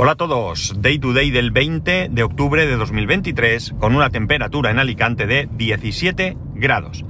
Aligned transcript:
Hola 0.00 0.12
a 0.12 0.14
todos, 0.14 0.80
Day 0.80 1.00
to 1.00 1.12
Day 1.12 1.32
del 1.32 1.50
20 1.50 2.10
de 2.12 2.22
octubre 2.22 2.64
de 2.64 2.76
2023 2.76 3.74
con 3.80 3.96
una 3.96 4.10
temperatura 4.10 4.70
en 4.70 4.78
Alicante 4.78 5.26
de 5.26 5.48
17 5.50 6.36
grados. 6.54 7.04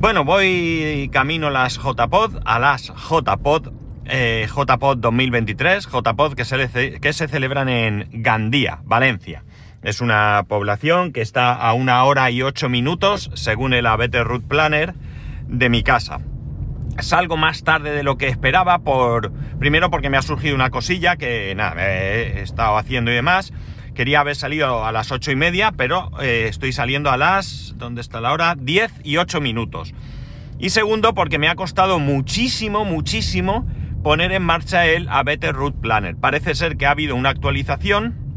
Bueno, 0.00 0.26
voy 0.26 1.08
camino 1.14 1.48
las 1.48 1.78
JPod, 1.78 2.42
a 2.44 2.58
las 2.58 2.92
JPod, 2.92 3.72
JPod 4.04 4.98
2023, 4.98 5.88
JPod 5.88 6.34
que 6.34 6.44
se, 6.44 7.00
que 7.00 7.12
se 7.14 7.26
celebran 7.26 7.70
en 7.70 8.10
Gandía, 8.12 8.80
Valencia. 8.84 9.42
Es 9.82 10.02
una 10.02 10.44
población 10.46 11.14
que 11.14 11.22
está 11.22 11.54
a 11.54 11.72
una 11.72 12.04
hora 12.04 12.30
y 12.30 12.42
ocho 12.42 12.68
minutos, 12.68 13.30
según 13.32 13.72
el 13.72 13.86
Better 13.96 14.26
Route 14.26 14.46
Planner, 14.46 14.94
de 15.48 15.70
mi 15.70 15.82
casa 15.82 16.20
salgo 17.02 17.36
más 17.36 17.64
tarde 17.64 17.92
de 17.92 18.02
lo 18.02 18.16
que 18.16 18.28
esperaba 18.28 18.78
por 18.80 19.32
primero 19.58 19.90
porque 19.90 20.10
me 20.10 20.16
ha 20.16 20.22
surgido 20.22 20.54
una 20.54 20.70
cosilla 20.70 21.16
que 21.16 21.54
nada 21.54 21.74
he 21.86 22.42
estado 22.42 22.76
haciendo 22.76 23.10
y 23.10 23.14
demás. 23.14 23.52
Quería 23.94 24.20
haber 24.20 24.36
salido 24.36 24.84
a 24.84 24.92
las 24.92 25.12
ocho 25.12 25.30
y 25.30 25.36
media 25.36 25.72
pero 25.72 26.10
eh, 26.20 26.46
estoy 26.48 26.72
saliendo 26.72 27.10
a 27.10 27.16
las 27.16 27.74
¿dónde 27.76 28.00
está 28.00 28.20
la 28.20 28.32
hora? 28.32 28.54
10 28.58 28.92
y 29.04 29.16
8 29.16 29.40
minutos. 29.40 29.94
Y 30.58 30.70
segundo 30.70 31.14
porque 31.14 31.38
me 31.38 31.48
ha 31.48 31.54
costado 31.54 31.98
muchísimo 31.98 32.84
muchísimo 32.84 33.66
poner 34.02 34.32
en 34.32 34.42
marcha 34.42 34.86
el 34.86 35.08
a 35.08 35.22
Better 35.22 35.54
Route 35.54 35.78
Planner. 35.80 36.16
Parece 36.16 36.54
ser 36.54 36.76
que 36.76 36.86
ha 36.86 36.90
habido 36.92 37.16
una 37.16 37.30
actualización 37.30 38.30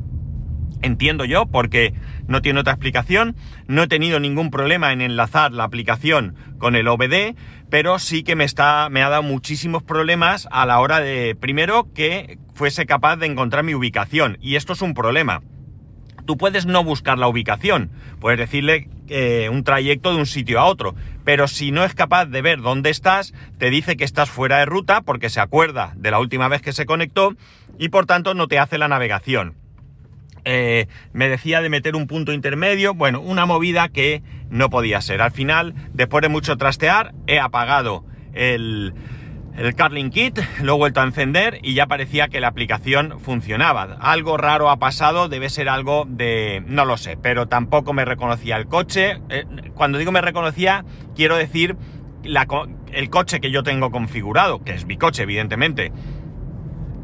entiendo 0.83 1.25
yo, 1.25 1.47
porque 1.47 1.93
no 2.27 2.41
tiene 2.41 2.59
otra 2.59 2.73
explicación. 2.73 3.35
No 3.67 3.83
he 3.83 3.87
tenido 3.87 4.19
ningún 4.19 4.51
problema 4.51 4.91
en 4.91 5.01
enlazar 5.01 5.51
la 5.51 5.63
aplicación 5.63 6.35
con 6.57 6.75
el 6.75 6.87
OBD, 6.87 7.35
pero 7.69 7.99
sí 7.99 8.23
que 8.23 8.35
me 8.35 8.43
está, 8.43 8.89
me 8.89 9.03
ha 9.03 9.09
dado 9.09 9.23
muchísimos 9.23 9.83
problemas 9.83 10.47
a 10.51 10.65
la 10.65 10.79
hora 10.79 10.99
de, 10.99 11.35
primero, 11.35 11.91
que 11.93 12.37
fuese 12.53 12.85
capaz 12.85 13.17
de 13.17 13.25
encontrar 13.25 13.63
mi 13.63 13.73
ubicación. 13.73 14.37
Y 14.41 14.55
esto 14.55 14.73
es 14.73 14.81
un 14.81 14.93
problema. 14.93 15.41
Tú 16.25 16.37
puedes 16.37 16.65
no 16.65 16.83
buscar 16.83 17.17
la 17.17 17.27
ubicación, 17.27 17.91
puedes 18.21 18.39
decirle 18.39 18.87
eh, 19.09 19.49
un 19.51 19.65
trayecto 19.65 20.13
de 20.13 20.19
un 20.19 20.25
sitio 20.25 20.59
a 20.59 20.65
otro, 20.65 20.95
pero 21.25 21.49
si 21.49 21.71
no 21.71 21.83
es 21.83 21.93
capaz 21.93 22.27
de 22.27 22.41
ver 22.41 22.61
dónde 22.61 22.91
estás, 22.91 23.33
te 23.57 23.69
dice 23.69 23.97
que 23.97 24.05
estás 24.05 24.29
fuera 24.29 24.59
de 24.59 24.65
ruta 24.65 25.01
porque 25.01 25.29
se 25.29 25.41
acuerda 25.41 25.91
de 25.97 26.11
la 26.11 26.19
última 26.19 26.47
vez 26.47 26.61
que 26.61 26.71
se 26.71 26.85
conectó 26.85 27.35
y 27.77 27.89
por 27.89 28.05
tanto 28.05 28.33
no 28.33 28.47
te 28.47 28.59
hace 28.59 28.77
la 28.77 28.87
navegación. 28.87 29.55
Eh, 30.45 30.87
me 31.13 31.29
decía 31.29 31.61
de 31.61 31.69
meter 31.69 31.95
un 31.95 32.07
punto 32.07 32.33
intermedio, 32.33 32.93
bueno, 32.93 33.21
una 33.21 33.45
movida 33.45 33.89
que 33.89 34.23
no 34.49 34.69
podía 34.69 35.01
ser. 35.01 35.21
Al 35.21 35.31
final, 35.31 35.73
después 35.93 36.21
de 36.21 36.29
mucho 36.29 36.57
trastear, 36.57 37.13
he 37.27 37.39
apagado 37.39 38.03
el, 38.33 38.93
el 39.57 39.75
Carling 39.75 40.09
Kit, 40.09 40.39
lo 40.61 40.73
he 40.73 40.77
vuelto 40.77 41.01
a 41.01 41.03
encender 41.03 41.59
y 41.61 41.75
ya 41.75 41.87
parecía 41.87 42.27
que 42.27 42.39
la 42.39 42.47
aplicación 42.47 43.19
funcionaba. 43.19 43.83
Algo 43.99 44.37
raro 44.37 44.69
ha 44.69 44.79
pasado, 44.79 45.29
debe 45.29 45.49
ser 45.49 45.69
algo 45.69 46.05
de... 46.07 46.63
no 46.67 46.85
lo 46.85 46.97
sé, 46.97 47.17
pero 47.17 47.47
tampoco 47.47 47.93
me 47.93 48.03
reconocía 48.03 48.57
el 48.57 48.67
coche. 48.67 49.21
Eh, 49.29 49.45
cuando 49.73 49.97
digo 49.97 50.11
me 50.11 50.21
reconocía, 50.21 50.83
quiero 51.15 51.37
decir 51.37 51.77
el 52.93 53.09
coche 53.09 53.41
que 53.41 53.51
yo 53.51 53.63
tengo 53.63 53.91
configurado, 53.91 54.63
que 54.63 54.73
es 54.73 54.85
mi 54.85 54.97
coche, 54.97 55.23
evidentemente. 55.23 55.91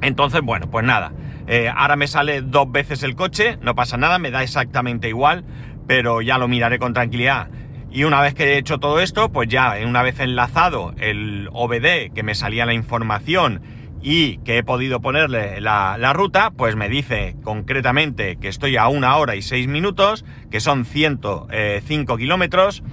Entonces, 0.02 0.42
bueno, 0.42 0.70
pues 0.70 0.86
nada. 0.86 1.12
Eh, 1.52 1.68
ahora 1.76 1.96
me 1.96 2.06
sale 2.06 2.44
dos 2.44 2.72
veces 2.72 3.02
el 3.02 3.16
coche, 3.16 3.58
no 3.64 3.74
pasa 3.74 3.98
nada, 3.98 4.20
me 4.20 4.30
da 4.30 4.44
exactamente 4.44 5.10
igual, 5.10 5.44
pero 5.88 6.22
ya 6.22 6.38
lo 6.38 6.48
miraré 6.48 6.78
con 6.78 6.94
tranquilidad. 6.94 7.50
Y 7.92 8.04
una 8.04 8.22
vez 8.22 8.36
que 8.36 8.54
he 8.54 8.58
hecho 8.60 8.78
todo 8.78 9.00
esto, 9.00 9.32
pues 9.32 9.50
ya 9.50 9.76
una 9.84 10.04
vez 10.04 10.20
enlazado 10.20 10.94
el 11.00 11.50
OBD 11.52 12.14
que 12.14 12.22
me 12.22 12.36
salía 12.36 12.68
la 12.68 12.76
información 12.76 13.64
y 14.00 14.38
que 14.40 14.60
he 14.60 14.64
podido 14.64 15.02
ponerle 15.02 15.60
la, 15.60 16.14
ruta, 16.14 16.52
pues 16.52 16.76
me 16.76 16.88
dice 16.88 17.36
concretamente 17.44 18.38
que 18.38 18.48
estoy 18.48 18.78
a 18.78 18.88
una 18.88 19.18
hora 19.18 19.36
y 19.36 19.42
seis 19.42 19.68
minutos, 19.68 20.26
que 20.52 20.60
son 20.60 20.86
105 20.86 21.50
eh, 21.52 21.82
kilómetros. 22.20 22.84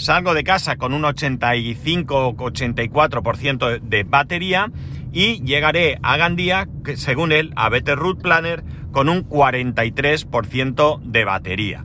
Salgo 0.00 0.32
de 0.32 0.44
casa 0.44 0.76
con 0.76 0.94
un 0.94 1.02
85-84% 1.02 3.80
de 3.80 4.04
batería 4.04 4.70
y 5.12 5.44
llegaré 5.44 5.98
a 6.02 6.16
Gandía, 6.16 6.66
según 6.94 7.32
él, 7.32 7.52
a 7.54 7.68
Better 7.68 7.98
Route 7.98 8.22
Planner, 8.22 8.64
con 8.92 9.10
un 9.10 9.28
43% 9.28 11.02
de 11.02 11.24
batería. 11.26 11.84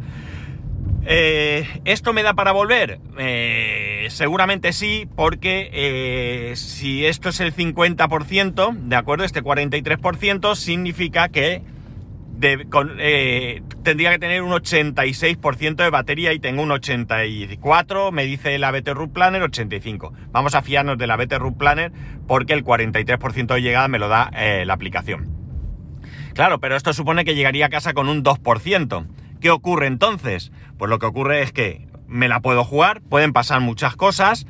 Eh, 1.06 1.68
¿Esto 1.84 2.14
me 2.14 2.24
da 2.24 2.36
para 2.36 2.54
volver? 2.54 3.02
Eh, 3.18 4.08
seguramente 4.10 4.72
sí, 4.72 5.10
porque 5.14 5.70
eh, 5.74 6.54
si 6.56 7.06
esto 7.06 7.28
es 7.28 7.42
el 7.42 7.54
50%, 7.54 8.78
¿de 8.78 8.96
acuerdo? 8.96 9.26
Este 9.26 9.44
43% 9.44 10.56
significa 10.56 11.28
que 11.28 11.75
tendría 12.40 14.12
que 14.12 14.20
tener 14.20 14.42
un 14.42 14.52
86% 14.52 15.76
de 15.76 15.90
batería 15.90 16.34
y 16.34 16.40
tengo 16.40 16.64
un 16.64 16.72
84, 16.72 18.12
me 18.12 18.26
dice 18.26 18.58
la 18.60 18.72
BT 18.72 18.90
Root 18.90 19.14
Planner 19.14 19.42
85. 19.42 20.14
Vamos 20.32 20.56
a 20.56 20.62
fiarnos 20.62 20.98
de 20.98 21.08
la 21.08 21.16
BT 21.18 21.34
Root 21.38 21.58
Planner 21.58 21.92
porque 22.28 22.54
el 22.54 22.64
43% 22.64 23.54
de 23.54 23.62
llegada 23.62 23.88
me 23.88 24.00
lo 24.00 24.08
da 24.08 24.32
la 24.66 24.74
aplicación. 24.74 25.36
Claro, 26.36 26.60
pero 26.60 26.76
esto 26.76 26.92
supone 26.92 27.24
que 27.24 27.34
llegaría 27.34 27.68
a 27.68 27.70
casa 27.70 27.94
con 27.94 28.10
un 28.10 28.22
2%. 28.22 29.08
¿Qué 29.40 29.50
ocurre 29.50 29.88
entonces? 29.88 30.52
Pues 30.78 30.90
lo 30.90 31.00
que 31.00 31.06
ocurre 31.06 31.42
es 31.42 31.54
que 31.54 31.88
me 32.08 32.28
la 32.28 32.42
puedo 32.42 32.66
jugar, 32.66 33.02
pueden 33.02 33.32
pasar 33.32 33.62
muchas 33.62 33.96
cosas, 33.96 34.46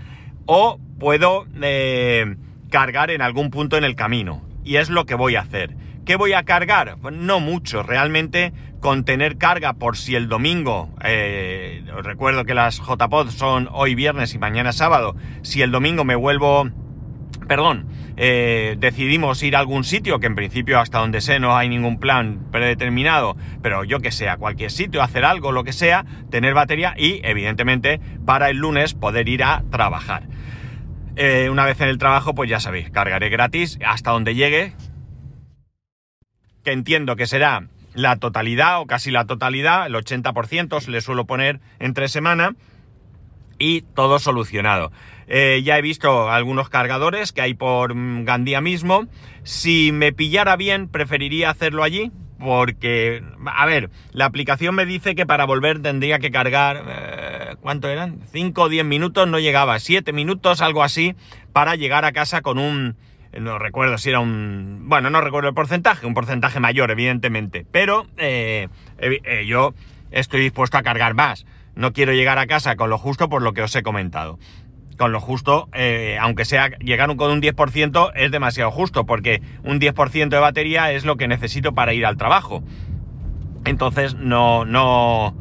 o 0.48 0.80
puedo 1.00 1.46
eh, 1.62 2.38
cargar 2.72 3.12
en 3.12 3.22
algún 3.22 3.52
punto 3.52 3.78
en 3.78 3.84
el 3.84 3.96
camino. 3.96 4.42
Y 4.64 4.78
es 4.78 4.90
lo 4.90 5.06
que 5.06 5.14
voy 5.14 5.36
a 5.36 5.42
hacer. 5.42 5.76
¿Qué 6.06 6.18
voy 6.18 6.34
a 6.34 6.44
cargar? 6.44 6.98
No 7.12 7.40
mucho, 7.40 7.82
realmente 7.82 8.54
con 8.80 9.06
tener 9.06 9.40
carga 9.40 9.74
por 9.74 9.98
si 9.98 10.16
el 10.16 10.30
domingo, 10.30 10.94
eh, 11.04 11.84
os 11.98 12.06
recuerdo 12.06 12.46
que 12.46 12.54
las 12.54 12.80
JPod 12.80 13.30
son 13.30 13.68
hoy 13.72 13.96
viernes 13.96 14.36
y 14.36 14.38
mañana 14.38 14.72
sábado, 14.72 15.16
si 15.42 15.64
el 15.64 15.72
domingo 15.72 16.06
me 16.06 16.16
vuelvo, 16.16 16.70
perdón, 17.48 17.88
eh, 18.18 18.76
decidimos 18.78 19.42
ir 19.42 19.56
a 19.56 19.60
algún 19.60 19.84
sitio, 19.84 20.20
que 20.20 20.28
en 20.28 20.36
principio 20.36 20.80
hasta 20.80 21.00
donde 21.00 21.22
sé 21.22 21.40
no 21.40 21.58
hay 21.58 21.70
ningún 21.70 21.98
plan 21.98 22.40
predeterminado, 22.52 23.36
pero 23.64 23.84
yo 23.84 24.00
que 24.00 24.12
sea, 24.12 24.38
cualquier 24.38 24.70
sitio, 24.70 25.02
hacer 25.02 25.26
algo, 25.26 25.52
lo 25.52 25.64
que 25.64 25.74
sea, 25.74 26.06
tener 26.30 26.54
batería 26.54 26.94
y 26.96 27.20
evidentemente 27.24 28.00
para 28.28 28.52
el 28.52 28.58
lunes 28.58 28.94
poder 28.94 29.28
ir 29.28 29.44
a 29.44 29.64
trabajar. 29.72 30.28
Eh, 31.16 31.48
una 31.50 31.66
vez 31.66 31.82
en 31.82 31.88
el 31.88 31.98
trabajo, 31.98 32.36
pues 32.36 32.48
ya 32.48 32.60
sabéis, 32.60 32.92
cargaré 32.92 33.30
gratis 33.30 33.80
hasta 33.84 34.12
donde 34.12 34.36
llegue, 34.36 34.74
que 36.66 36.74
entiendo 36.74 37.16
que 37.16 37.28
será 37.28 37.68
la 37.94 38.18
totalidad 38.18 38.82
o 38.82 38.88
casi 38.88 39.12
la 39.12 39.26
totalidad, 39.26 39.86
el 39.88 39.96
80% 39.96 40.82
se 40.82 40.92
le 40.92 41.00
suelo 41.00 41.26
poner 41.26 41.62
entre 41.80 42.10
semana 42.10 42.56
y 43.58 43.82
todo 43.82 44.20
solucionado. 44.20 44.92
Eh, 45.28 45.62
ya 45.64 45.78
he 45.78 45.82
visto 45.82 46.30
algunos 46.30 46.68
cargadores 46.70 47.32
que 47.32 47.42
hay 47.42 47.54
por 47.54 47.96
mm, 47.96 48.26
Gandía 48.26 48.60
mismo. 48.60 49.08
Si 49.44 49.92
me 49.94 50.12
pillara 50.12 50.58
bien, 50.58 50.90
preferiría 50.90 51.52
hacerlo 51.52 51.84
allí. 51.84 52.12
Porque, 52.38 53.24
a 53.46 53.66
ver, 53.66 53.90
la 54.12 54.26
aplicación 54.26 54.76
me 54.76 54.86
dice 54.86 55.16
que 55.16 55.26
para 55.26 55.46
volver 55.46 55.82
tendría 55.82 56.20
que 56.20 56.32
cargar, 56.32 56.84
eh, 56.86 57.56
¿cuánto 57.62 57.88
eran? 57.88 58.20
5 58.34 58.64
o 58.64 58.70
10 58.70 58.84
minutos, 58.84 59.26
no 59.26 59.40
llegaba, 59.40 59.80
7 59.80 60.12
minutos, 60.12 60.62
algo 60.62 60.84
así, 60.84 61.16
para 61.54 61.76
llegar 61.76 62.04
a 62.04 62.12
casa 62.12 62.42
con 62.42 62.60
un, 62.60 62.98
no 63.40 63.60
recuerdo 63.60 63.98
si 63.98 64.10
era 64.10 64.20
un, 64.20 64.84
bueno, 64.88 65.10
no 65.10 65.22
recuerdo 65.22 65.50
el 65.50 65.56
porcentaje, 65.56 66.06
un 66.06 66.14
porcentaje 66.14 66.60
mayor, 66.60 66.92
evidentemente, 66.92 67.66
pero 67.72 68.08
eh, 68.18 68.68
yo 69.46 69.74
estoy 70.12 70.42
dispuesto 70.42 70.78
a 70.78 70.84
cargar 70.84 71.14
más. 71.14 71.46
No 71.76 71.92
quiero 71.92 72.14
llegar 72.14 72.40
a 72.40 72.48
casa 72.48 72.76
con 72.76 72.90
lo 72.90 72.98
justo 72.98 73.28
por 73.28 73.42
lo 73.42 73.54
que 73.54 73.62
os 73.62 73.76
he 73.76 73.84
comentado 73.84 74.40
con 74.98 75.12
lo 75.12 75.20
justo, 75.20 75.68
eh, 75.74 76.18
aunque 76.20 76.46
sea 76.46 76.70
llegar 76.80 77.14
con 77.16 77.32
un 77.32 77.42
10%, 77.42 78.12
es 78.16 78.32
demasiado 78.32 78.72
justo, 78.72 79.06
porque 79.06 79.42
un 79.64 79.80
10% 79.80 80.30
de 80.30 80.40
batería 80.40 80.92
es 80.92 81.06
lo 81.06 81.18
que 81.18 81.28
necesito 81.28 81.74
para 81.74 81.94
ir 81.94 82.06
al 82.06 82.18
trabajo. 82.18 82.64
Entonces 83.66 84.16
no, 84.16 84.64
no, 84.66 85.36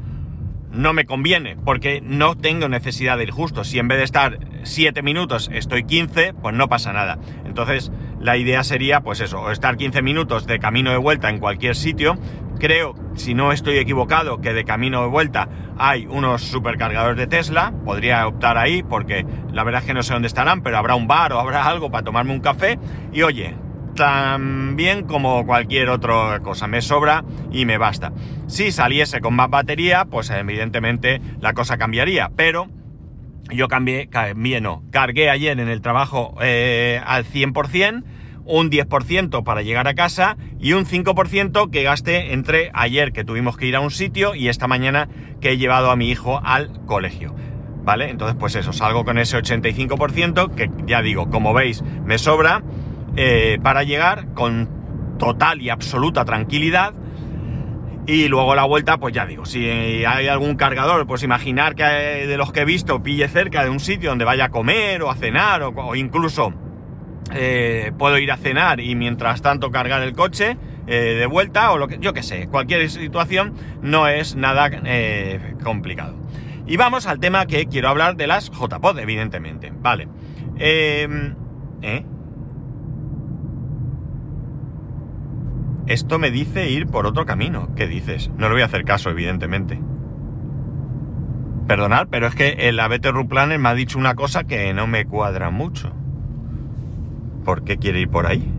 no 0.74 0.92
me 0.92 1.06
conviene, 1.06 1.56
porque 1.56 2.00
no 2.02 2.36
tengo 2.36 2.68
necesidad 2.68 3.16
de 3.16 3.24
ir 3.24 3.30
justo. 3.30 3.64
Si 3.64 3.78
en 3.78 3.88
vez 3.88 3.98
de 3.98 4.04
estar 4.04 4.38
7 4.64 5.02
minutos 5.02 5.50
estoy 5.52 5.84
15, 5.84 6.34
pues 6.34 6.54
no 6.54 6.68
pasa 6.68 6.92
nada. 6.92 7.18
Entonces 7.44 7.92
la 8.20 8.36
idea 8.36 8.64
sería, 8.64 9.00
pues 9.00 9.20
eso, 9.20 9.50
estar 9.50 9.76
15 9.76 10.02
minutos 10.02 10.46
de 10.46 10.58
camino 10.58 10.90
de 10.90 10.96
vuelta 10.96 11.30
en 11.30 11.38
cualquier 11.38 11.76
sitio, 11.76 12.18
Creo, 12.58 12.94
si 13.14 13.34
no 13.34 13.52
estoy 13.52 13.78
equivocado, 13.78 14.40
que 14.40 14.52
de 14.52 14.64
camino 14.64 15.02
de 15.02 15.08
vuelta 15.08 15.48
hay 15.76 16.06
unos 16.06 16.42
supercargadores 16.42 17.16
de 17.16 17.26
Tesla. 17.26 17.72
Podría 17.84 18.26
optar 18.26 18.58
ahí 18.58 18.82
porque 18.82 19.26
la 19.52 19.64
verdad 19.64 19.82
es 19.82 19.86
que 19.86 19.94
no 19.94 20.02
sé 20.02 20.12
dónde 20.12 20.28
estarán, 20.28 20.62
pero 20.62 20.78
habrá 20.78 20.94
un 20.94 21.08
bar 21.08 21.32
o 21.32 21.40
habrá 21.40 21.66
algo 21.66 21.90
para 21.90 22.04
tomarme 22.04 22.32
un 22.32 22.40
café. 22.40 22.78
Y 23.12 23.22
oye, 23.22 23.56
también 23.94 25.06
como 25.06 25.46
cualquier 25.46 25.88
otra 25.88 26.40
cosa, 26.40 26.66
me 26.66 26.82
sobra 26.82 27.24
y 27.50 27.64
me 27.64 27.78
basta. 27.78 28.12
Si 28.46 28.72
saliese 28.72 29.20
con 29.20 29.34
más 29.34 29.50
batería, 29.50 30.04
pues 30.04 30.30
evidentemente 30.30 31.20
la 31.40 31.54
cosa 31.54 31.78
cambiaría, 31.78 32.30
pero 32.36 32.68
yo 33.50 33.68
cambié, 33.68 34.08
cambié 34.08 34.60
no, 34.60 34.82
cargué 34.90 35.30
ayer 35.30 35.58
en 35.58 35.68
el 35.68 35.80
trabajo 35.80 36.36
eh, 36.40 37.00
al 37.04 37.24
100%, 37.24 38.04
un 38.46 38.70
10% 38.70 39.42
para 39.42 39.62
llegar 39.62 39.88
a 39.88 39.94
casa 39.94 40.36
y 40.58 40.72
un 40.72 40.84
5% 40.84 41.70
que 41.70 41.82
gaste 41.82 42.32
entre 42.32 42.70
ayer 42.74 43.12
que 43.12 43.24
tuvimos 43.24 43.56
que 43.56 43.66
ir 43.66 43.76
a 43.76 43.80
un 43.80 43.90
sitio 43.90 44.34
y 44.34 44.48
esta 44.48 44.66
mañana 44.66 45.08
que 45.40 45.52
he 45.52 45.56
llevado 45.56 45.90
a 45.90 45.96
mi 45.96 46.10
hijo 46.10 46.40
al 46.44 46.84
colegio. 46.86 47.34
¿Vale? 47.84 48.08
Entonces, 48.08 48.34
pues 48.40 48.54
eso, 48.54 48.72
salgo 48.72 49.04
con 49.04 49.18
ese 49.18 49.36
85% 49.36 50.54
que 50.54 50.70
ya 50.86 51.02
digo, 51.02 51.28
como 51.28 51.52
veis, 51.52 51.82
me 51.82 52.16
sobra 52.16 52.62
eh, 53.16 53.58
para 53.62 53.82
llegar 53.82 54.34
con 54.34 55.16
total 55.18 55.60
y 55.62 55.70
absoluta 55.70 56.24
tranquilidad. 56.24 56.94
Y 58.06 58.28
luego 58.28 58.54
la 58.54 58.64
vuelta, 58.64 58.98
pues 58.98 59.14
ya 59.14 59.24
digo, 59.24 59.46
si 59.46 59.66
hay 59.66 60.28
algún 60.28 60.56
cargador, 60.56 61.06
pues 61.06 61.22
imaginar 61.22 61.74
que 61.74 61.84
de 61.84 62.36
los 62.36 62.52
que 62.52 62.60
he 62.60 62.64
visto 62.66 63.02
pille 63.02 63.28
cerca 63.28 63.64
de 63.64 63.70
un 63.70 63.80
sitio 63.80 64.10
donde 64.10 64.26
vaya 64.26 64.46
a 64.46 64.48
comer 64.50 65.02
o 65.02 65.10
a 65.10 65.14
cenar 65.14 65.62
o 65.62 65.94
incluso 65.94 66.52
eh, 67.32 67.92
puedo 67.98 68.18
ir 68.18 68.30
a 68.30 68.36
cenar 68.36 68.80
y 68.80 68.94
mientras 68.94 69.40
tanto 69.40 69.70
cargar 69.70 70.02
el 70.02 70.12
coche 70.12 70.58
eh, 70.86 71.16
de 71.18 71.26
vuelta 71.26 71.72
o 71.72 71.78
lo 71.78 71.88
que 71.88 71.98
yo 71.98 72.12
que 72.12 72.22
sé, 72.22 72.48
cualquier 72.48 72.88
situación 72.90 73.54
no 73.82 74.08
es 74.08 74.36
nada 74.36 74.70
eh, 74.84 75.54
complicado. 75.62 76.14
Y 76.66 76.76
vamos 76.76 77.06
al 77.06 77.20
tema 77.20 77.46
que 77.46 77.66
quiero 77.66 77.88
hablar 77.88 78.16
de 78.16 78.26
las 78.26 78.50
JPod, 78.50 78.98
evidentemente. 78.98 79.72
Vale. 79.74 80.08
Em, 80.58 81.34
Esto 85.86 86.18
me 86.18 86.30
dice 86.30 86.70
ir 86.70 86.86
por 86.86 87.06
otro 87.06 87.26
camino. 87.26 87.68
¿Qué 87.76 87.86
dices? 87.86 88.30
No 88.38 88.48
le 88.48 88.54
voy 88.54 88.62
a 88.62 88.66
hacer 88.66 88.84
caso, 88.84 89.10
evidentemente. 89.10 89.78
Perdonad, 91.66 92.08
pero 92.10 92.26
es 92.26 92.34
que 92.34 92.68
el 92.68 92.80
ABT 92.80 93.08
Planner 93.28 93.58
me 93.58 93.68
ha 93.68 93.74
dicho 93.74 93.98
una 93.98 94.14
cosa 94.14 94.44
que 94.44 94.72
no 94.72 94.86
me 94.86 95.06
cuadra 95.06 95.50
mucho. 95.50 95.92
¿Por 97.44 97.64
qué 97.64 97.76
quiere 97.76 98.00
ir 98.00 98.08
por 98.08 98.26
ahí? 98.26 98.50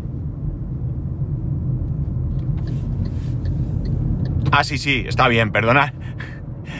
Ah, 4.52 4.64
sí, 4.64 4.78
sí, 4.78 5.06
está 5.08 5.28
bien, 5.28 5.52
perdona. 5.52 5.94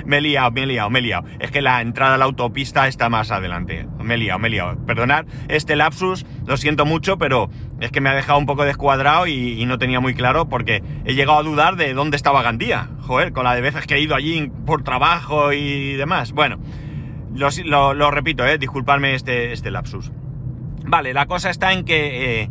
Me 0.06 0.18
he 0.18 0.22
liado, 0.22 0.52
me 0.52 0.64
he 0.64 0.66
liado, 0.66 0.90
me 0.90 1.00
he 1.00 1.02
liado. 1.02 1.26
Es 1.40 1.52
que 1.52 1.62
la 1.62 1.82
entrada 1.82 2.16
a 2.16 2.18
la 2.18 2.26
autopista 2.26 2.88
está 2.88 3.10
más 3.10 3.32
adelante. 3.32 3.88
Me 4.00 4.16
he 4.16 4.18
liado, 4.18 4.40
me 4.40 4.48
he 4.48 4.52
liado. 4.52 4.78
Perdonad 4.86 5.26
este 5.48 5.76
lapsus, 5.76 6.26
lo 6.46 6.58
siento 6.58 6.86
mucho, 6.86 7.18
pero 7.18 7.50
es 7.80 7.92
que 7.92 8.02
me 8.02 8.10
ha 8.10 8.16
dejado 8.16 8.40
un 8.40 8.46
poco 8.46 8.64
descuadrado 8.66 9.28
y, 9.28 9.66
no 9.66 9.80
tenía 9.80 10.00
muy 10.00 10.14
claro 10.14 10.48
porque 10.48 10.84
he 11.06 11.16
llegado 11.16 11.40
a 11.40 11.44
dudar 11.44 11.76
de 11.76 11.94
dónde 11.94 12.18
estaba 12.18 12.44
Gandía. 12.44 12.90
Joder, 13.02 13.34
con 13.34 13.44
la 13.44 13.56
de 13.56 13.62
veces 13.62 13.88
que 13.88 13.96
he 13.96 14.00
ido 14.00 14.16
allí 14.16 14.52
por 14.66 14.84
trabajo 14.84 15.54
y 15.54 15.94
demás. 15.94 16.32
Bueno, 16.34 16.60
lo, 17.34 18.12
repito, 18.12 18.46
eh, 18.46 18.58
disculpadme 18.58 19.16
este, 19.16 19.54
este 19.54 19.72
lapsus. 19.72 20.12
Vale, 20.86 21.14
la 21.14 21.26
cosa 21.26 21.50
está 21.50 21.74
en 21.74 21.84
que... 21.84 22.42
Eh, 22.44 22.50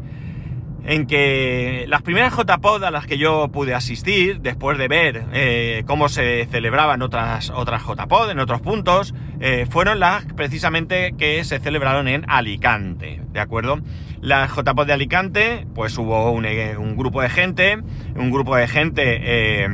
en 0.87 1.07
que 1.07 1.87
las 1.89 2.03
primeras 2.03 2.35
JPod 2.37 2.85
a 2.85 2.91
las 2.91 3.07
que 3.07 3.17
yo 3.17 3.49
pude 3.49 3.75
asistir, 3.75 4.41
después 4.41 4.77
de 4.79 4.89
ver 4.89 5.25
eh, 5.33 5.83
cómo 5.87 6.09
se 6.09 6.47
celebraban 6.47 7.03
otras, 7.03 7.51
otras 7.51 7.83
JPod 7.83 8.31
en 8.31 8.39
otros 8.39 8.61
puntos, 8.61 9.15
eh, 9.41 9.67
fueron 9.69 9.99
las 9.99 10.25
precisamente 10.35 11.15
que 11.17 11.43
se 11.45 11.59
celebraron 11.59 12.09
en 12.09 12.25
Alicante, 12.29 13.23
¿de 13.33 13.41
acuerdo? 13.41 13.81
Las 14.21 14.55
JPod 14.55 14.87
de 14.87 14.93
Alicante, 14.93 15.67
pues 15.75 15.97
hubo 15.97 16.31
un, 16.33 16.47
un, 16.47 16.97
grupo 16.97 17.23
de 17.23 17.31
gente, 17.31 17.79
un 18.15 18.31
grupo 18.31 18.57
de 18.57 18.69
gente 18.69 19.69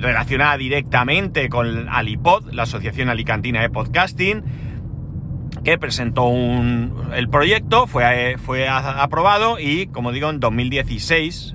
relacionada 0.00 0.56
directamente 0.56 1.48
con 1.48 1.88
Alipod, 1.88 2.52
la 2.52 2.64
Asociación 2.64 3.08
Alicantina 3.08 3.60
de 3.60 3.70
Podcasting, 3.70 4.42
que 5.64 5.78
presentó 5.78 6.24
un, 6.24 7.10
el 7.14 7.28
proyecto, 7.28 7.86
fue, 7.86 8.36
fue 8.38 8.68
aprobado 8.68 9.58
y, 9.58 9.86
como 9.86 10.12
digo, 10.12 10.30
en 10.30 10.40
2016 10.40 11.54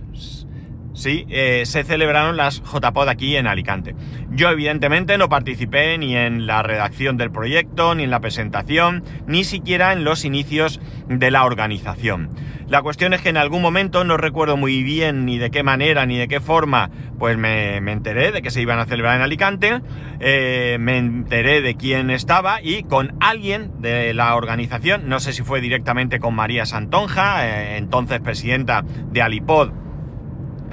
sí, 0.95 1.25
eh, 1.29 1.63
se 1.65 1.83
celebraron 1.83 2.37
las 2.37 2.63
JPod 2.63 3.07
aquí 3.07 3.35
en 3.35 3.45
Alicante. 3.45 3.95
Yo 4.31 4.49
evidentemente 4.49 5.17
no 5.17 5.29
participé 5.29 5.97
ni 5.97 6.15
en 6.15 6.47
la 6.47 6.63
redacción 6.63 7.17
del 7.17 7.31
proyecto, 7.31 7.93
ni 7.93 8.03
en 8.03 8.09
la 8.09 8.19
presentación, 8.19 9.03
ni 9.27 9.43
siquiera 9.43 9.93
en 9.93 10.03
los 10.03 10.25
inicios 10.25 10.79
de 11.07 11.29
la 11.29 11.45
organización. 11.45 12.29
La 12.67 12.81
cuestión 12.81 13.13
es 13.13 13.21
que 13.21 13.29
en 13.29 13.37
algún 13.37 13.61
momento, 13.61 14.03
no 14.03 14.17
recuerdo 14.17 14.57
muy 14.57 14.81
bien 14.81 15.25
ni 15.25 15.37
de 15.37 15.51
qué 15.51 15.61
manera 15.61 16.07
ni 16.07 16.17
de 16.17 16.27
qué 16.27 16.39
forma, 16.39 16.89
pues 17.19 17.37
me, 17.37 17.77
enteré 17.77 18.31
de 18.31 18.41
que 18.41 18.49
se 18.49 18.61
iban 18.61 18.79
a 18.79 18.85
celebrar 18.85 19.15
en 19.15 19.21
Alicante, 19.21 19.81
eh, 20.19 20.77
me 20.79 20.97
enteré 20.97 21.61
de 21.61 21.75
quién 21.75 22.09
estaba 22.09 22.61
y 22.63 22.83
con 22.83 23.15
alguien 23.19 23.81
de 23.81 24.15
la 24.15 24.35
organización, 24.35 25.07
no 25.07 25.19
sé 25.19 25.31
si 25.31 25.43
fue 25.43 25.61
directamente 25.61 26.19
con 26.19 26.33
María 26.33 26.65
Santonja, 26.65 27.47
eh, 27.47 27.77
entonces 27.77 28.19
presidenta 28.19 28.83
de 29.11 29.21
Alipod, 29.21 29.84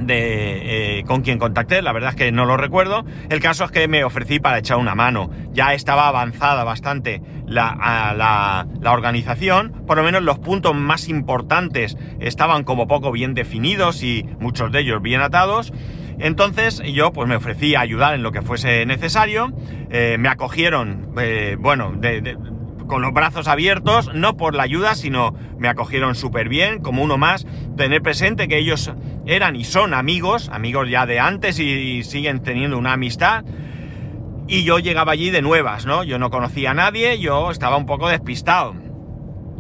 de 0.07 0.99
eh, 0.99 1.05
con 1.05 1.23
quien 1.23 1.39
contacté, 1.39 1.83
la 1.83 1.93
verdad 1.93 2.11
es 2.11 2.17
que 2.17 2.33
no 2.33 2.45
lo 2.45 2.57
recuerdo. 2.57 3.05
El 3.31 3.41
caso 3.41 3.65
es 3.65 3.71
que 3.71 3.89
me 3.89 4.05
ofrecí 4.05 4.41
para 4.41 4.59
echar 4.59 4.79
una 4.79 4.95
mano. 4.95 5.31
Ya 5.53 5.75
estaba 5.75 6.09
avanzada 6.09 6.65
bastante 6.65 7.23
la, 7.47 8.15
la, 8.17 8.93
organización, 8.93 9.85
por 9.87 9.97
lo 9.97 10.03
menos 10.03 10.23
los 10.23 10.39
puntos 10.39 10.75
más 10.75 11.09
importantes 11.09 11.97
estaban 12.21 12.65
como 12.65 12.87
poco 12.87 13.13
bien 13.13 13.35
definidos 13.35 14.03
y 14.03 14.25
muchos 14.39 14.73
de 14.73 14.81
ellos 14.81 15.03
bien 15.03 15.21
atados. 15.21 15.73
Entonces 16.19 16.83
yo 16.85 17.13
pues 17.13 17.29
me 17.29 17.37
ofrecí 17.37 17.75
a 17.75 17.81
ayudar 17.81 18.15
en 18.15 18.23
lo 18.23 18.33
que 18.33 18.43
fuese 18.43 18.87
necesario. 18.87 19.53
Eh, 19.91 20.17
me 20.19 20.29
acogieron, 20.29 21.13
eh, 21.19 21.57
bueno, 21.59 21.93
de, 21.97 22.37
con 22.93 23.01
los 23.01 23.15
brazos 23.15 23.49
abiertos, 23.49 24.13
no 24.13 24.37
por 24.37 24.55
la 24.55 24.65
ayuda, 24.65 24.95
sino 24.95 25.35
me 25.57 25.69
acogieron 25.69 26.15
súper 26.15 26.51
bien, 26.51 26.81
como 26.81 27.03
uno 27.03 27.17
más, 27.17 27.47
tener 27.75 28.03
presente 28.03 28.49
que 28.49 28.59
ellos 28.59 28.93
eran 29.25 29.57
y 29.57 29.65
son 29.65 29.95
amigos, 29.95 30.51
amigos 30.51 30.91
ya 30.91 31.07
de 31.07 31.19
antes 31.19 31.59
y 31.59 32.05
siguen 32.05 32.43
teniendo 32.43 32.77
una 32.77 32.93
amistad. 32.93 33.47
Y 34.47 34.65
yo 34.65 34.79
llegaba 34.79 35.13
allí 35.13 35.31
de 35.31 35.41
nuevas, 35.41 35.87
¿no? 35.87 36.05
Yo 36.05 36.19
no 36.19 36.29
conocía 36.29 36.73
a 36.73 36.75
nadie, 36.75 37.19
yo 37.19 37.51
estaba 37.51 37.79
un 37.79 37.87
poco 37.87 38.11
despistado. 38.11 38.75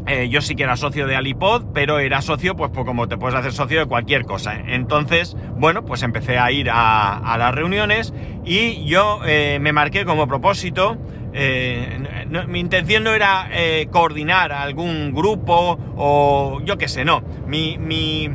Eh, 0.06 0.28
yo 0.28 0.40
sí 0.40 0.56
que 0.56 0.64
era 0.64 0.76
socio 0.76 1.06
de 1.06 1.14
Alipod, 1.14 1.66
pero 1.72 2.00
era 2.00 2.22
socio, 2.22 2.56
pues, 2.56 2.70
pues, 2.74 2.84
como 2.84 3.06
te 3.08 3.16
puedes 3.16 3.38
hacer 3.38 3.52
socio 3.52 3.80
de 3.80 3.86
cualquier 3.86 4.24
cosa. 4.24 4.56
Entonces, 4.66 5.36
bueno, 5.56 5.84
pues 5.84 6.02
empecé 6.02 6.38
a 6.38 6.50
ir 6.50 6.68
a, 6.72 7.36
las 7.38 7.54
reuniones 7.54 8.12
y 8.44 8.84
yo 8.84 9.20
eh, 9.24 9.58
me 9.60 9.72
marqué 9.72 10.04
como 10.04 10.26
propósito 10.26 10.98
eh, 11.34 11.98
mi 12.46 12.60
intención 12.60 13.04
no 13.04 13.12
era 13.12 13.48
coordinar 13.90 14.52
algún 14.52 15.14
grupo 15.14 15.78
o 15.96 16.60
yo 16.64 16.76
qué 16.76 16.88
sé, 16.88 17.06
no. 17.06 17.22
Mi, 17.46 17.78
mi, 17.78 18.28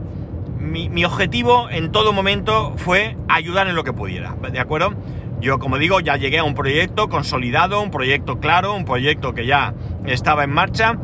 mi, 0.59 1.05
objetivo 1.05 1.69
en 1.69 1.91
todo 1.91 2.13
momento 2.13 2.73
fue 2.77 3.15
ayudar 3.27 3.67
en 3.67 3.75
lo 3.75 3.83
que 3.83 3.93
pudiera, 3.93 4.35
¿de 4.51 4.59
acuerdo? 4.59 4.93
Yo, 5.39 5.59
como 5.59 5.77
digo, 5.77 5.99
ya 5.99 6.17
llegué 6.17 6.39
a 6.39 6.43
un 6.43 6.55
proyecto 6.55 7.09
consolidado, 7.09 7.81
un 7.81 7.91
proyecto 7.91 8.39
claro, 8.39 8.73
un 8.73 8.85
proyecto 8.85 9.33
que 9.33 9.45
ya 9.45 9.73
estaba 10.05 10.43
en 10.43 10.49
marcha 10.49 10.97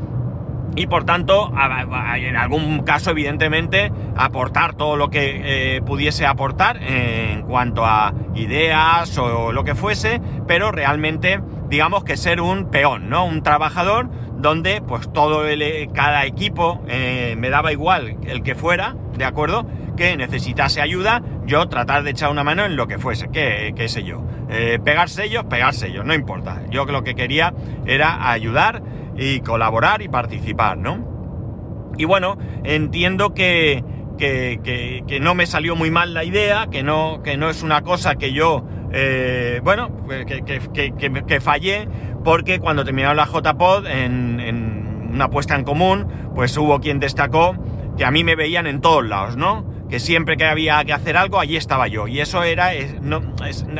y 0.76 0.88
por 0.88 1.06
tanto, 1.06 1.52
en 2.16 2.36
algún 2.36 2.84
caso, 2.84 3.12
evidentemente, 3.12 3.92
aportar 4.16 4.74
todo 4.74 4.96
lo 4.96 5.10
que 5.10 5.76
eh, 5.76 5.82
pudiese 5.82 6.26
aportar 6.26 6.82
en 6.82 7.44
cuanto 7.44 7.86
a 7.86 8.14
ideas 8.36 9.18
o 9.18 9.52
lo 9.52 9.64
que 9.64 9.76
fuese, 9.76 10.20
pero 10.48 10.72
realmente 10.72 11.40
digamos 11.70 12.04
que 12.04 12.18
ser 12.18 12.42
un 12.42 12.70
peón, 12.70 13.10
¿no? 13.10 13.26
Un 13.26 13.44
trabajador 13.44 14.10
donde 14.38 14.82
pues 14.82 15.12
todo 15.12 15.48
el, 15.48 15.90
cada 15.94 16.26
equipo 16.26 16.84
eh, 16.88 17.36
me 17.38 17.50
daba 17.50 17.72
igual 17.72 18.18
el 18.26 18.44
que 18.44 18.56
fuera, 18.56 18.96
¿de 19.18 19.26
acuerdo? 19.26 19.66
Que 19.96 20.18
necesitase 20.18 20.82
ayuda, 20.82 21.22
yo 21.46 21.68
tratar 21.70 22.04
de 22.04 22.12
echar 22.12 22.30
una 22.30 22.44
mano 22.44 22.66
en 22.66 22.76
lo 22.76 22.88
que 22.88 23.00
fuese, 23.00 23.30
qué, 23.32 23.74
qué 23.76 23.88
sé 23.88 24.04
yo. 24.04 24.24
Eh, 24.50 24.80
pegar 24.84 25.10
sellos, 25.10 25.46
pegar 25.46 25.74
sellos, 25.74 26.06
no 26.06 26.14
importa. 26.14 26.62
Yo 26.70 26.86
lo 26.86 27.04
que 27.04 27.16
quería 27.16 27.54
era 27.86 28.30
ayudar 28.30 28.84
y 29.18 29.40
colaborar 29.42 30.02
y 30.02 30.10
participar, 30.10 30.78
¿no? 30.78 31.92
Y 31.98 32.06
bueno, 32.06 32.38
entiendo 32.64 33.34
que, 33.34 33.84
que, 34.18 35.04
que, 35.08 35.20
no 35.20 35.36
me 35.36 35.46
salió 35.46 35.76
muy 35.76 35.92
mal 35.92 36.14
la 36.14 36.24
idea, 36.24 36.68
que 36.72 36.82
no, 36.82 37.22
que 37.24 37.38
no 37.38 37.50
es 37.50 37.62
una 37.62 37.82
cosa 37.82 38.16
que 38.16 38.34
yo 38.34 38.66
eh, 38.96 39.60
bueno, 39.64 39.90
que, 40.08 41.42
fallé 41.42 41.88
porque 42.24 42.60
cuando 42.60 42.86
terminaron 42.86 43.18
la 43.18 43.26
JPod 43.26 43.88
en, 43.88 44.40
en 44.40 45.10
una 45.14 45.30
puesta 45.32 45.56
en 45.56 45.64
común, 45.64 46.08
pues 46.36 46.56
hubo 46.58 46.80
quien 46.80 47.00
destacó 47.00 47.56
que 47.98 48.06
a 48.06 48.12
mí 48.12 48.24
me 48.24 48.36
veían 48.36 48.68
en 48.68 48.82
todos 48.82 49.04
lados, 49.04 49.36
¿no? 49.36 49.73
Que 49.94 50.00
siempre 50.00 50.38
que 50.38 50.46
había 50.46 50.84
que 50.86 50.92
hacer 50.92 51.18
algo, 51.18 51.40
allí 51.40 51.56
estaba 51.56 51.88
yo. 51.88 52.08
Y 52.08 52.20
eso 52.20 52.42
era, 52.42 52.72
no, 53.00 53.22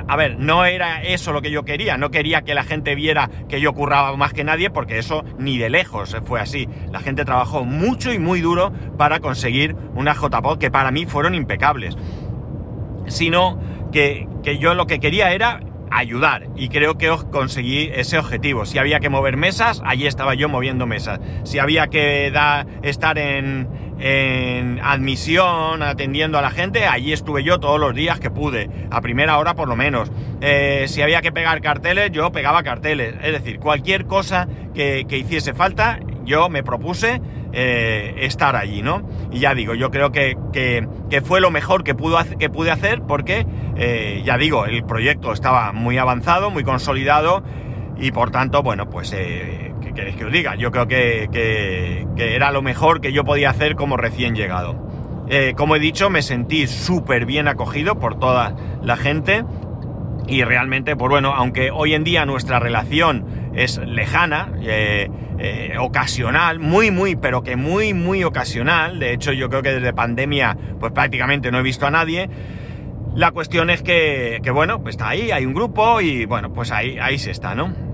a 0.08 0.16
ver, 0.16 0.38
no 0.38 0.64
era 0.64 1.02
eso 1.02 1.34
lo 1.34 1.42
que 1.42 1.50
yo 1.50 1.66
quería. 1.66 1.98
No 1.98 2.12
quería 2.12 2.44
que 2.44 2.54
la 2.54 2.64
gente 2.64 2.94
viera 2.94 3.32
que 3.50 3.60
yo 3.60 3.74
curraba 3.74 4.16
más 4.16 4.32
que 4.32 4.44
nadie, 4.44 4.70
porque 4.70 5.00
eso 5.00 5.26
ni 5.40 5.58
de 5.58 5.72
lejos 5.72 6.16
fue 6.24 6.40
así. 6.40 6.70
La 6.92 7.00
gente 7.00 7.26
trabajó 7.26 7.66
mucho 7.66 8.14
y 8.14 8.20
muy 8.20 8.42
duro 8.42 8.72
para 8.96 9.22
conseguir 9.22 9.76
una 9.96 10.14
JPod 10.14 10.60
que 10.60 10.70
para 10.70 10.92
mí 10.92 11.08
fueron 11.08 11.34
impecables. 11.34 11.98
Sino 13.08 13.60
que, 13.92 14.28
yo 14.60 14.76
lo 14.76 14.86
que 14.86 15.00
quería 15.00 15.32
era 15.32 15.62
ayudar. 15.94 16.48
Y 16.56 16.70
creo 16.70 16.98
que 16.98 17.10
conseguí 17.32 17.90
ese 17.94 18.18
objetivo. 18.18 18.66
Si 18.66 18.78
había 18.78 19.00
que 19.00 19.10
mover 19.10 19.38
mesas, 19.38 19.82
allí 19.86 20.08
estaba 20.08 20.34
yo 20.34 20.50
moviendo 20.50 20.86
mesas. 20.86 21.20
Si 21.44 21.60
había 21.60 21.88
que 21.88 22.32
estar 22.84 23.18
en, 23.18 23.68
en 24.00 24.80
admisión, 24.84 25.82
atendiendo 25.82 26.38
a 26.38 26.42
la 26.42 26.52
gente, 26.52 26.86
allí 26.86 27.14
estuve 27.14 27.44
yo 27.44 27.60
todos 27.60 27.80
los 27.80 27.96
días 27.96 28.20
que 28.20 28.30
pude, 28.30 28.70
a 28.92 29.02
primera 29.02 29.38
hora 29.38 29.54
por 29.56 29.68
lo 29.68 29.76
menos. 29.76 30.12
Eh, 30.42 30.86
si 30.88 31.02
había 31.02 31.22
que 31.22 31.32
pegar 31.32 31.62
carteles, 31.62 32.12
yo 32.12 32.32
pegaba 32.32 32.64
carteles. 32.64 33.16
Es 33.24 33.32
decir, 33.32 33.60
cualquier 33.60 34.06
cosa 34.06 34.48
que, 34.74 35.06
hiciese 35.10 35.54
falta, 35.54 36.00
yo 36.26 36.50
me 36.50 36.64
propuse 36.64 37.22
eh, 37.54 38.16
estar 38.18 38.56
allí, 38.56 38.82
¿no? 38.82 39.08
Y 39.32 39.40
ya 39.40 39.54
digo, 39.54 39.74
yo 39.74 39.92
creo 39.92 40.12
que, 40.12 40.36
fue 41.22 41.42
lo 41.42 41.52
mejor 41.52 41.84
que, 41.84 41.96
pudo, 41.96 42.18
que 42.40 42.50
pude 42.50 42.72
hacer 42.72 43.02
porque, 43.02 43.46
eh, 43.76 44.22
ya 44.26 44.38
digo, 44.38 44.66
el 44.66 44.84
proyecto 44.84 45.34
estaba 45.34 45.72
muy 45.72 45.98
avanzado, 45.98 46.50
muy 46.50 46.64
consolidado 46.64 47.44
y 47.98 48.12
por 48.12 48.32
tanto, 48.32 48.64
bueno, 48.64 48.90
pues 48.90 49.12
¿qué 49.12 49.94
queréis 49.94 50.16
que 50.16 50.26
os 50.26 50.32
diga? 50.32 50.56
Yo 50.56 50.72
creo 50.72 50.88
que, 50.88 52.06
era 52.18 52.52
lo 52.52 52.62
mejor 52.62 53.02
que 53.02 53.14
yo 53.14 53.24
podía 53.24 53.50
hacer 53.50 53.76
como 53.76 53.98
recién 53.98 54.36
llegado. 54.36 54.76
Eh, 55.30 55.54
como 55.56 55.76
he 55.76 55.80
dicho, 55.80 56.10
me 56.10 56.22
sentí 56.22 56.68
súper 56.68 57.26
bien 57.26 57.48
acogido 57.48 58.00
por 58.00 58.20
toda 58.20 58.56
la 58.82 58.98
gente 58.98 59.46
y 60.28 60.44
realmente, 60.44 60.96
pues 60.96 61.10
bueno, 61.10 61.34
aunque 61.36 61.72
hoy 61.72 61.94
en 61.94 62.04
día 62.04 62.26
nuestra 62.26 62.60
relación 62.60 63.26
es 63.56 63.78
lejana, 63.78 64.52
eh, 64.62 65.10
eh, 65.40 65.76
ocasional, 65.80 66.60
muy, 66.60 66.92
muy, 66.92 67.16
pero 67.16 67.44
que 67.44 67.56
muy, 67.56 67.94
muy 67.94 68.24
ocasional, 68.24 69.00
de 69.00 69.14
hecho 69.14 69.32
yo 69.34 69.50
creo 69.50 69.62
que 69.62 69.74
desde 69.74 69.94
pandemia 69.94 70.58
pues 70.80 70.92
prácticamente 70.92 71.52
no 71.52 71.60
he 71.60 71.64
visto 71.64 71.86
a 71.86 71.92
nadie, 71.92 72.30
la 73.16 73.32
cuestión 73.32 73.70
es 73.70 73.84
que, 73.84 74.40
que 74.44 74.52
bueno, 74.52 74.82
pues 74.82 74.94
está 74.96 75.10
ahí, 75.10 75.32
hay 75.32 75.46
un 75.46 75.54
grupo 75.54 76.02
y 76.02 76.26
bueno, 76.26 76.52
pues 76.52 76.72
ahí, 76.72 76.98
ahí 77.00 77.20
se 77.20 77.32
está, 77.32 77.54
¿no? 77.54 77.93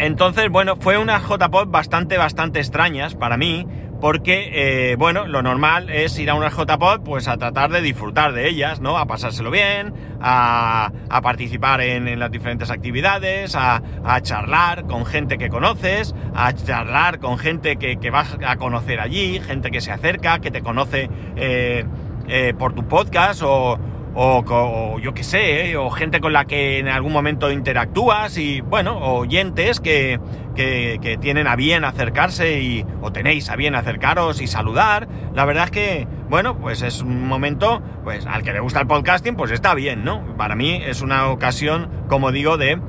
Entonces, 0.00 0.48
bueno, 0.48 0.76
fue 0.76 0.96
unas 0.96 1.22
JPOD 1.22 1.66
bastante, 1.66 2.16
bastante 2.16 2.58
extrañas 2.58 3.14
para 3.14 3.36
mí, 3.36 3.66
porque, 4.00 4.92
eh, 4.92 4.96
bueno, 4.96 5.26
lo 5.26 5.42
normal 5.42 5.90
es 5.90 6.18
ir 6.18 6.30
a 6.30 6.34
unas 6.34 6.54
JPOD 6.56 7.00
pues 7.04 7.28
a 7.28 7.36
tratar 7.36 7.70
de 7.70 7.82
disfrutar 7.82 8.32
de 8.32 8.48
ellas, 8.48 8.80
¿no? 8.80 8.96
A 8.96 9.04
pasárselo 9.04 9.50
bien, 9.50 9.92
a, 10.18 10.90
participar 11.22 11.82
en, 11.82 12.18
las 12.18 12.30
diferentes 12.30 12.70
actividades, 12.70 13.54
a, 13.54 13.82
charlar 14.22 14.86
con 14.86 15.04
gente 15.04 15.36
que 15.36 15.50
conoces, 15.50 16.14
a 16.34 16.54
charlar 16.54 17.18
con 17.18 17.36
gente 17.36 17.76
que, 17.76 18.10
vas 18.10 18.38
a 18.42 18.56
conocer 18.56 19.00
allí, 19.00 19.38
gente 19.38 19.70
que 19.70 19.82
se 19.82 19.92
acerca, 19.92 20.38
que 20.38 20.50
te 20.50 20.62
conoce 20.62 21.10
eh, 21.36 21.84
eh, 22.26 22.54
por 22.58 22.72
tu 22.72 22.88
podcast 22.88 23.42
o, 23.44 23.78
o, 24.14 24.98
yo 24.98 25.14
qué 25.14 25.22
sé, 25.22 25.70
¿eh? 25.70 25.76
o 25.76 25.90
gente 25.90 26.20
con 26.20 26.32
la 26.32 26.44
que 26.44 26.78
en 26.78 26.88
algún 26.88 27.12
momento 27.12 27.50
interactúas 27.50 28.36
y, 28.38 28.60
bueno, 28.60 28.98
oyentes 28.98 29.80
que, 29.80 30.20
que, 30.54 31.18
tienen 31.20 31.46
a 31.46 31.56
bien 31.56 31.84
acercarse 31.84 32.60
y, 32.60 32.84
o 33.00 33.12
tenéis 33.12 33.48
a 33.50 33.56
bien 33.56 33.74
acercaros 33.74 34.40
y 34.40 34.46
saludar. 34.46 35.08
La 35.34 35.44
verdad 35.44 35.64
es 35.64 35.70
que, 35.70 36.08
bueno, 36.28 36.58
pues 36.58 36.82
es 36.82 37.02
un 37.02 37.26
momento, 37.26 37.82
pues 38.04 38.26
al 38.26 38.42
que 38.42 38.52
le 38.52 38.60
gusta 38.60 38.80
el 38.80 38.86
podcasting, 38.86 39.36
pues 39.36 39.50
está 39.50 39.74
bien, 39.74 40.04
¿no? 40.04 40.36
Para 40.36 40.54
mí 40.54 40.80
es 40.84 41.02
una 41.02 41.28
ocasión, 41.28 41.88
como 42.08 42.32
digo, 42.32 42.56
de 42.56 42.80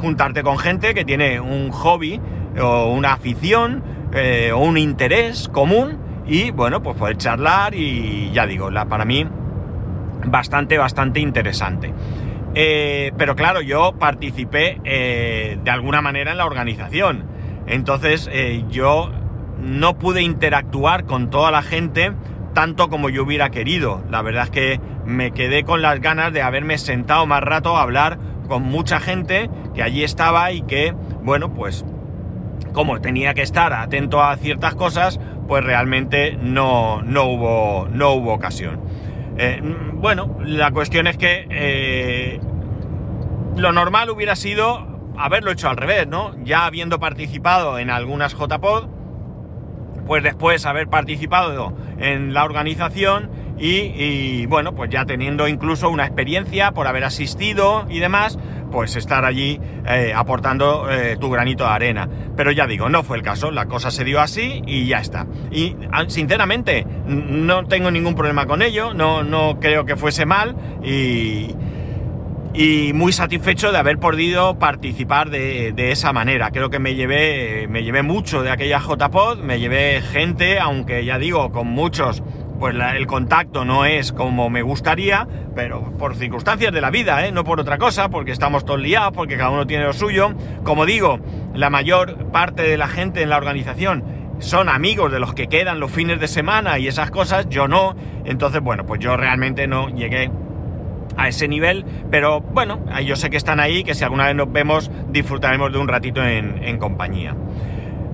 juntarte 0.00 0.42
con 0.42 0.58
gente 0.58 0.94
que 0.94 1.04
tiene 1.04 1.40
un 1.40 1.70
hobby 1.70 2.20
o 2.60 2.92
una 2.92 3.14
afición 3.14 3.82
eh, 4.12 4.52
o 4.52 4.58
un 4.58 4.78
interés 4.78 5.48
común 5.48 5.98
y, 6.26 6.50
bueno, 6.50 6.82
pues 6.82 6.96
poder 6.96 7.16
charlar 7.16 7.74
y 7.74 8.30
ya 8.32 8.46
digo, 8.46 8.70
la, 8.70 8.84
para 8.86 9.04
mí 9.04 9.26
bastante, 10.26 10.78
bastante 10.78 11.20
interesante. 11.20 11.92
Eh, 12.54 13.12
pero 13.16 13.36
claro, 13.36 13.60
yo 13.60 13.92
participé 13.98 14.80
eh, 14.84 15.58
de 15.62 15.70
alguna 15.70 16.00
manera 16.00 16.32
en 16.32 16.38
la 16.38 16.46
organización. 16.46 17.24
Entonces 17.66 18.28
eh, 18.32 18.64
yo 18.68 19.10
no 19.60 19.98
pude 19.98 20.22
interactuar 20.22 21.04
con 21.04 21.30
toda 21.30 21.50
la 21.50 21.62
gente 21.62 22.12
tanto 22.54 22.88
como 22.88 23.10
yo 23.10 23.22
hubiera 23.22 23.50
querido. 23.50 24.02
La 24.10 24.22
verdad 24.22 24.44
es 24.44 24.50
que 24.50 24.80
me 25.04 25.30
quedé 25.30 25.64
con 25.64 25.82
las 25.82 26.00
ganas 26.00 26.32
de 26.32 26.42
haberme 26.42 26.78
sentado 26.78 27.26
más 27.26 27.42
rato 27.42 27.76
a 27.76 27.82
hablar 27.82 28.18
con 28.48 28.62
mucha 28.62 28.98
gente 28.98 29.50
que 29.74 29.82
allí 29.82 30.02
estaba 30.02 30.50
y 30.52 30.62
que, 30.62 30.94
bueno, 31.22 31.52
pues 31.52 31.84
como 32.72 33.00
tenía 33.00 33.34
que 33.34 33.42
estar 33.42 33.72
atento 33.72 34.22
a 34.22 34.36
ciertas 34.36 34.74
cosas, 34.74 35.20
pues 35.46 35.64
realmente 35.64 36.36
no, 36.40 37.02
no, 37.02 37.24
hubo, 37.24 37.88
no 37.92 38.12
hubo 38.12 38.32
ocasión. 38.32 38.80
Eh, 39.38 39.60
bueno, 39.94 40.36
la 40.44 40.72
cuestión 40.72 41.06
es 41.06 41.16
que 41.16 41.46
eh, 41.50 42.40
lo 43.56 43.72
normal 43.72 44.10
hubiera 44.10 44.34
sido 44.34 44.86
haberlo 45.16 45.52
hecho 45.52 45.68
al 45.68 45.76
revés, 45.76 46.08
¿no? 46.08 46.34
Ya 46.44 46.66
habiendo 46.66 46.98
participado 46.98 47.78
en 47.78 47.90
algunas 47.90 48.34
JPod, 48.34 48.88
pues 50.06 50.22
después 50.22 50.66
haber 50.66 50.88
participado 50.88 51.72
en 51.98 52.34
la 52.34 52.44
organización 52.44 53.30
y, 53.60 54.46
bueno, 54.46 54.74
pues 54.74 54.90
ya 54.90 55.04
teniendo 55.04 55.48
incluso 55.48 55.90
una 55.90 56.04
experiencia 56.04 56.72
por 56.72 56.86
haber 56.86 57.04
asistido 57.04 57.86
y 57.88 57.98
demás, 57.98 58.38
pues 58.70 58.96
estar 58.96 59.24
allí 59.24 59.60
eh, 59.86 60.12
aportando 60.14 60.90
eh, 60.90 61.16
tu 61.20 61.30
granito 61.30 61.64
de 61.64 61.70
arena. 61.70 62.08
Pero 62.36 62.50
ya 62.52 62.66
digo, 62.66 62.88
no 62.88 63.02
fue 63.02 63.16
el 63.16 63.22
caso, 63.22 63.50
la 63.50 63.66
cosa 63.66 63.90
se 63.90 64.04
dio 64.04 64.20
así 64.20 64.62
y 64.66 64.86
ya 64.86 65.00
está. 65.00 65.26
Y 65.50 65.76
ah, 65.92 66.04
sinceramente, 66.08 66.86
no 67.06 67.64
tengo 67.66 67.90
ningún 67.90 68.14
problema 68.14 68.46
con 68.46 68.62
ello, 68.62 68.94
no, 68.94 69.22
no 69.22 69.58
creo 69.60 69.84
que 69.84 69.96
fuese 69.96 70.26
mal 70.26 70.56
y, 70.82 71.54
y 72.54 72.92
muy 72.92 73.12
satisfecho 73.12 73.72
de 73.72 73.78
haber 73.78 73.98
podido 73.98 74.58
participar 74.58 75.30
de, 75.30 75.72
de, 75.72 75.92
esa 75.92 76.12
manera. 76.12 76.50
Creo 76.50 76.70
que 76.70 76.78
me 76.78 76.94
llevé, 76.94 77.66
me 77.68 77.82
llevé 77.82 78.02
mucho 78.02 78.42
de 78.42 78.50
aquella 78.50 78.80
JPod, 78.80 79.38
me 79.38 79.58
llevé 79.60 80.00
gente, 80.00 80.58
aunque 80.58 81.04
ya 81.04 81.18
digo, 81.18 81.50
con 81.52 81.68
muchos 81.68 82.22
pues 82.58 82.74
el 82.96 83.06
contacto 83.06 83.64
no 83.64 83.84
es 83.84 84.12
como 84.12 84.50
me 84.50 84.62
gustaría, 84.62 85.26
pero 85.54 85.96
por 85.98 86.14
circunstancias 86.14 86.72
de 86.72 86.80
la 86.80 86.90
vida, 86.90 87.26
¿eh? 87.26 87.32
no 87.32 87.44
por 87.44 87.60
otra 87.60 87.78
cosa, 87.78 88.08
porque 88.08 88.32
estamos 88.32 88.64
todos 88.64 88.80
liados, 88.80 89.12
porque 89.12 89.36
cada 89.36 89.50
uno 89.50 89.66
tiene 89.66 89.84
lo 89.84 89.92
suyo. 89.92 90.34
Como 90.64 90.86
digo, 90.86 91.20
la 91.54 91.70
mayor 91.70 92.30
parte 92.30 92.62
de 92.62 92.76
la 92.76 92.88
gente 92.88 93.22
en 93.22 93.30
la 93.30 93.36
organización 93.36 94.04
son 94.38 94.68
amigos 94.68 95.10
de 95.10 95.18
los 95.18 95.34
que 95.34 95.48
quedan 95.48 95.80
los 95.80 95.90
fines 95.90 96.20
de 96.20 96.28
semana 96.28 96.78
y 96.78 96.88
esas 96.88 97.10
cosas, 97.10 97.48
yo 97.48 97.68
no. 97.68 97.96
Entonces, 98.24 98.60
bueno, 98.60 98.86
pues 98.86 99.00
yo 99.00 99.16
realmente 99.16 99.66
no 99.66 99.88
llegué 99.88 100.30
a 101.16 101.28
ese 101.28 101.48
nivel, 101.48 101.84
pero 102.10 102.40
bueno, 102.40 102.84
yo 103.04 103.16
sé 103.16 103.28
que 103.28 103.36
están 103.36 103.58
ahí, 103.58 103.82
que 103.82 103.94
si 103.94 104.04
alguna 104.04 104.26
vez 104.26 104.36
nos 104.36 104.52
vemos, 104.52 104.90
disfrutaremos 105.10 105.72
de 105.72 105.78
un 105.78 105.88
ratito 105.88 106.24
en, 106.24 106.78
compañía. 106.78 107.34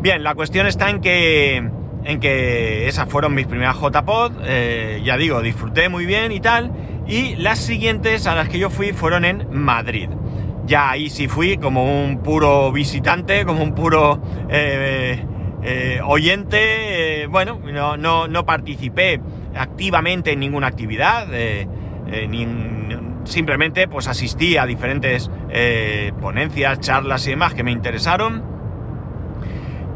Bien, 0.01 0.23
la 0.23 0.35
cuestión 0.35 0.67
está 0.67 0.89
en 0.89 1.01
que 1.01 1.69
en 2.05 2.21
que 2.21 2.87
esas 2.87 3.09
fueron 3.09 3.35
mis 3.35 3.47
primeras 3.47 3.77
JPod, 3.77 4.33
eh, 4.45 5.01
ya 5.05 5.17
digo, 5.17 5.41
disfruté 5.41 5.89
muy 5.89 6.07
bien 6.07 6.33
y 6.33 6.41
tal, 6.41 6.71
y 7.07 7.37
las 7.37 7.59
siguientes 7.59 8.27
a 8.27 8.35
las 8.35 8.49
que 8.49 8.59
yo 8.59 8.71
fui 8.71 8.93
fueron 8.93 9.25
en 9.25 9.47
Madrid. 9.51 10.09
Ya 10.67 10.91
ahí 10.91 11.11
sí 11.11 11.29
fui 11.29 11.59
como 11.59 12.05
un 12.05 12.23
puro 12.23 12.73
visitante, 12.73 13.45
como 13.45 13.63
un 13.63 13.75
puro 13.75 14.23
eh, 14.49 15.25
eh, 15.63 16.01
oyente, 16.05 17.27
bueno, 17.29 17.61
no, 17.65 17.97
no, 17.97 18.29
no, 18.29 18.47
participé 18.47 19.21
activamente 19.55 20.33
en 20.33 20.41
ninguna 20.41 20.67
actividad, 20.67 21.27
simplemente 23.25 23.89
pues 23.89 24.09
asistí 24.09 24.57
a 24.57 24.67
diferentes 24.67 25.31
ponencias, 26.21 26.81
charlas 26.81 27.27
y 27.27 27.31
demás 27.31 27.55
que 27.55 27.63
me 27.63 27.73
interesaron 27.73 28.54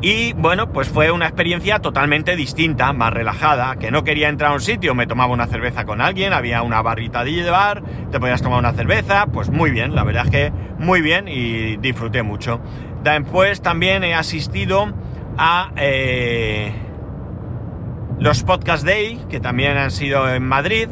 y 0.00 0.32
bueno, 0.34 0.72
pues 0.72 0.88
fue 0.88 1.10
una 1.10 1.26
experiencia 1.26 1.80
totalmente 1.80 2.36
distinta, 2.36 2.92
más 2.92 3.12
relajada, 3.12 3.76
que 3.76 3.90
no 3.90 4.04
quería 4.04 4.28
entrar 4.28 4.52
a 4.52 4.54
un 4.54 4.60
sitio, 4.60 4.94
me 4.94 5.08
tomaba 5.08 5.32
una 5.32 5.48
cerveza 5.48 5.84
con 5.84 6.00
alguien, 6.00 6.32
había 6.32 6.62
una 6.62 6.80
barrita 6.82 7.24
de 7.24 7.50
bar, 7.50 7.82
te 8.12 8.20
podías 8.20 8.40
tomar 8.40 8.60
una 8.60 8.72
cerveza, 8.74 9.26
pues 9.26 9.50
muy 9.50 9.72
bien, 9.72 9.96
la 9.96 10.04
verdad 10.04 10.26
es 10.26 10.30
que 10.30 10.52
muy 10.78 11.00
bien 11.00 11.26
y 11.26 11.76
disfruté 11.78 12.22
mucho. 12.22 12.60
Después 13.02 13.60
también 13.60 14.04
he 14.04 14.14
asistido 14.14 14.92
a 15.36 15.72
eh, 15.76 16.72
los 18.20 18.44
Podcast 18.44 18.84
Day, 18.84 19.20
que 19.28 19.40
también 19.40 19.76
han 19.78 19.90
sido 19.90 20.32
en 20.32 20.44
Madrid, 20.44 20.88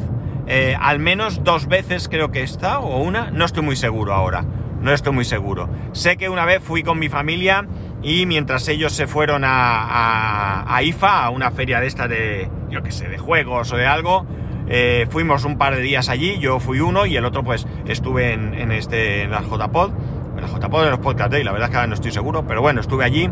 eh, 0.47 0.75
al 0.79 0.99
menos 0.99 1.45
dos 1.45 1.67
veces 1.67 2.09
creo 2.09 2.31
que 2.31 2.43
está, 2.43 2.79
o 2.79 3.01
una, 3.01 3.31
no 3.31 3.45
estoy 3.45 3.63
muy 3.63 3.77
seguro 3.77 4.13
ahora, 4.13 4.45
no 4.81 4.91
estoy 4.91 5.13
muy 5.13 5.25
seguro. 5.25 5.69
Sé 5.93 6.17
que 6.17 6.29
una 6.29 6.45
vez 6.45 6.61
fui 6.61 6.83
con 6.83 6.99
mi 6.99 7.09
familia 7.09 7.65
y 8.03 8.25
mientras 8.25 8.67
ellos 8.67 8.93
se 8.93 9.07
fueron 9.07 9.43
a, 9.45 10.79
IFA, 10.83 11.25
a 11.25 11.29
una 11.29 11.51
feria 11.51 11.79
de 11.79 11.87
esta 11.87 12.07
de, 12.07 12.49
yo 12.69 12.83
que 12.83 12.91
sé, 12.91 13.07
de 13.07 13.17
juegos 13.17 13.71
o 13.71 13.77
de 13.77 13.85
algo, 13.85 14.25
eh, 14.67 15.07
fuimos 15.09 15.45
un 15.45 15.57
par 15.57 15.75
de 15.75 15.81
días 15.81 16.09
allí, 16.09 16.37
yo 16.39 16.59
fui 16.59 16.79
uno 16.79 17.05
y 17.05 17.15
el 17.15 17.25
otro 17.25 17.43
pues 17.43 17.67
estuve 17.87 18.33
en, 18.33 18.71
este, 18.71 19.23
en 19.23 19.31
la 19.31 19.41
JPod, 19.41 19.91
en 20.35 20.41
la 20.41 20.47
JPod 20.47 20.83
de 20.83 20.89
los 20.91 20.99
Podcast 20.99 21.31
Day, 21.31 21.43
la 21.43 21.51
verdad 21.51 21.67
es 21.67 21.71
que 21.71 21.77
ahora 21.77 21.87
no 21.87 21.95
estoy 21.95 22.11
seguro, 22.11 22.45
pero 22.45 22.61
bueno, 22.61 22.81
estuve 22.81 23.03
allí 23.03 23.29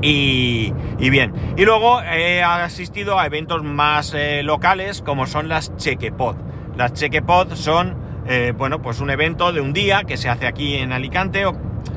y, 0.00 0.72
bien. 0.98 1.32
Y 1.56 1.64
luego 1.64 2.02
he 2.02 2.42
asistido 2.42 3.18
a 3.18 3.26
eventos 3.26 3.62
más 3.62 4.12
eh, 4.14 4.42
locales 4.42 5.00
como 5.00 5.26
son 5.26 5.48
las 5.48 5.74
Chequepod. 5.76 6.36
Las 6.76 6.92
Chequepod 6.92 7.54
son 7.54 8.04
eh, 8.26 8.54
bueno, 8.56 8.80
pues 8.80 9.00
un 9.00 9.10
evento 9.10 9.52
de 9.52 9.60
un 9.60 9.72
día 9.72 10.04
que 10.04 10.16
se 10.16 10.28
hace 10.28 10.46
aquí 10.46 10.76
en 10.76 10.92
Alicante 10.92 11.44
o 11.44 11.52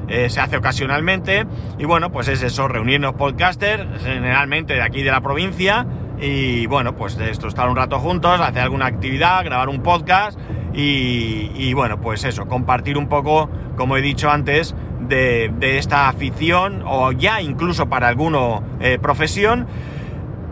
eh, 0.07 0.29
se 0.29 0.39
hace 0.39 0.57
ocasionalmente 0.57 1.45
y 1.77 1.85
bueno, 1.85 2.11
pues 2.11 2.27
es 2.27 2.41
eso, 2.43 2.67
reunirnos 2.67 3.13
podcasters, 3.13 3.85
generalmente 4.03 4.73
de 4.73 4.81
aquí 4.81 5.03
de 5.03 5.11
la 5.11 5.21
provincia 5.21 5.85
y 6.19 6.65
bueno, 6.65 6.95
pues 6.95 7.17
de 7.17 7.29
esto, 7.29 7.47
estar 7.47 7.69
un 7.69 7.75
rato 7.75 7.99
juntos, 7.99 8.39
hacer 8.39 8.61
alguna 8.61 8.87
actividad, 8.87 9.43
grabar 9.43 9.69
un 9.69 9.81
podcast 9.83 10.39
y, 10.73 11.73
bueno, 11.73 11.99
pues 11.99 12.23
eso, 12.23 12.47
compartir 12.47 12.99
un 12.99 13.09
poco, 13.09 13.49
como 13.75 13.97
he 13.97 14.01
dicho 14.01 14.29
antes, 14.29 14.75
de, 15.07 15.51
esta 15.59 16.07
afición 16.07 16.83
o 16.85 17.11
ya 17.11 17.41
incluso 17.41 17.89
para 17.89 18.07
alguno 18.07 18.63
eh, 18.79 18.99
profesión. 19.01 19.65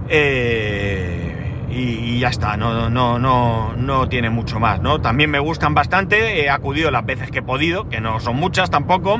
Eh, 0.09 1.34
y, 1.75 2.19
ya 2.19 2.29
está, 2.29 2.55
no, 2.55 2.89
no, 2.89 3.19
no, 3.19 3.73
no 3.75 4.07
tiene 4.07 4.29
mucho 4.29 4.59
más, 4.59 4.81
¿no? 4.81 5.01
También 5.01 5.29
me 5.29 5.39
gustan 5.39 5.73
bastante, 5.73 6.41
he 6.41 6.49
acudido 6.49 6.89
las 6.89 7.05
veces 7.05 7.31
que 7.31 7.39
he 7.39 7.43
podido, 7.43 7.89
que 7.89 7.99
no 7.99 8.19
son 8.19 8.37
muchas 8.37 8.69
tampoco. 8.69 9.19